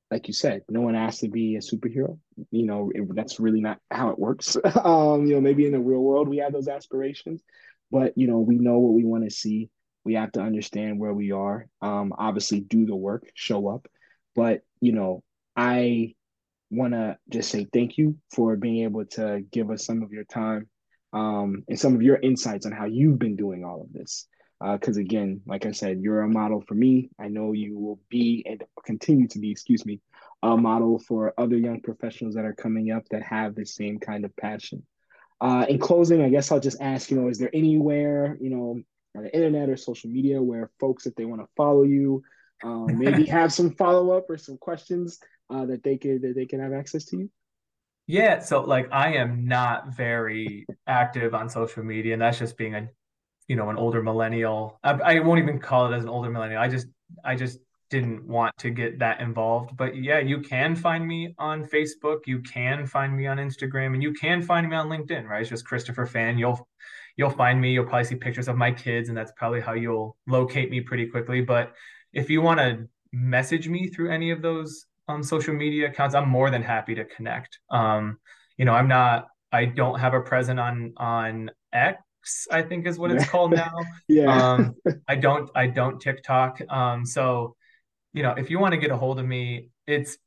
[0.09, 2.17] like you said, no one asked to be a superhero.
[2.49, 4.57] You know, it, that's really not how it works.
[4.83, 7.43] um, you know, maybe in the real world we have those aspirations,
[7.91, 9.69] but you know, we know what we want to see.
[10.03, 11.67] We have to understand where we are.
[11.79, 13.87] Um, obviously, do the work, show up.
[14.33, 15.21] But you know,
[15.55, 16.15] I
[16.71, 20.23] want to just say thank you for being able to give us some of your
[20.23, 20.67] time
[21.13, 24.27] um, and some of your insights on how you've been doing all of this.
[24.61, 27.09] Because uh, again, like I said, you're a model for me.
[27.19, 29.99] I know you will be and continue to be, excuse me,
[30.43, 34.23] a model for other young professionals that are coming up that have the same kind
[34.23, 34.83] of passion.
[35.39, 38.79] Uh, in closing, I guess I'll just ask, you know, is there anywhere, you know,
[39.17, 42.23] on the internet or social media where folks, if they want to follow you,
[42.63, 46.45] um, maybe have some follow up or some questions uh, that they could that they
[46.45, 47.29] can have access to you?
[48.11, 52.75] Yeah, so like I am not very active on social media, and that's just being
[52.75, 52.89] a,
[53.47, 54.77] you know, an older millennial.
[54.83, 56.61] I, I won't even call it as an older millennial.
[56.61, 56.87] I just,
[57.23, 57.59] I just
[57.89, 59.77] didn't want to get that involved.
[59.77, 64.03] But yeah, you can find me on Facebook, you can find me on Instagram, and
[64.03, 65.39] you can find me on LinkedIn, right?
[65.39, 66.37] It's just Christopher Fan.
[66.37, 66.67] You'll
[67.15, 70.17] you'll find me, you'll probably see pictures of my kids, and that's probably how you'll
[70.27, 71.39] locate me pretty quickly.
[71.39, 71.71] But
[72.11, 76.29] if you want to message me through any of those um, social media accounts, I'm
[76.29, 77.59] more than happy to connect.
[77.69, 78.17] Um,
[78.57, 82.01] you know, I'm not I don't have a present on on X
[82.51, 83.73] I think is what it's called now.
[84.07, 84.25] yeah.
[84.25, 84.75] Um,
[85.07, 86.61] I don't I don't TikTok.
[86.69, 87.55] Um, so
[88.13, 90.17] you know, if you want to get a hold of me, it's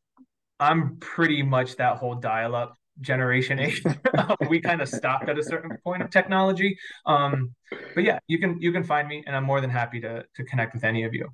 [0.58, 3.82] I'm pretty much that whole dial up generation age.
[4.48, 6.76] we kind of stopped at a certain point of technology.
[7.06, 7.54] Um,
[7.94, 10.44] but yeah, you can you can find me and I'm more than happy to to
[10.44, 11.28] connect with any of you.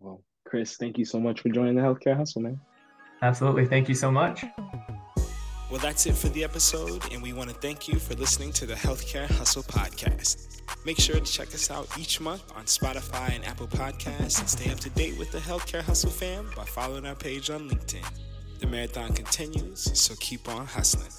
[0.00, 2.58] well, Chris, thank you so much for joining the healthcare hustle, man.
[3.20, 3.66] Absolutely.
[3.66, 4.44] Thank you so much.
[5.70, 8.64] Well, that's it for the episode, and we want to thank you for listening to
[8.64, 10.62] the Healthcare Hustle Podcast.
[10.86, 14.70] Make sure to check us out each month on Spotify and Apple Podcasts and stay
[14.70, 18.06] up to date with the Healthcare Hustle fam by following our page on LinkedIn.
[18.60, 21.12] The marathon continues, so keep on hustling.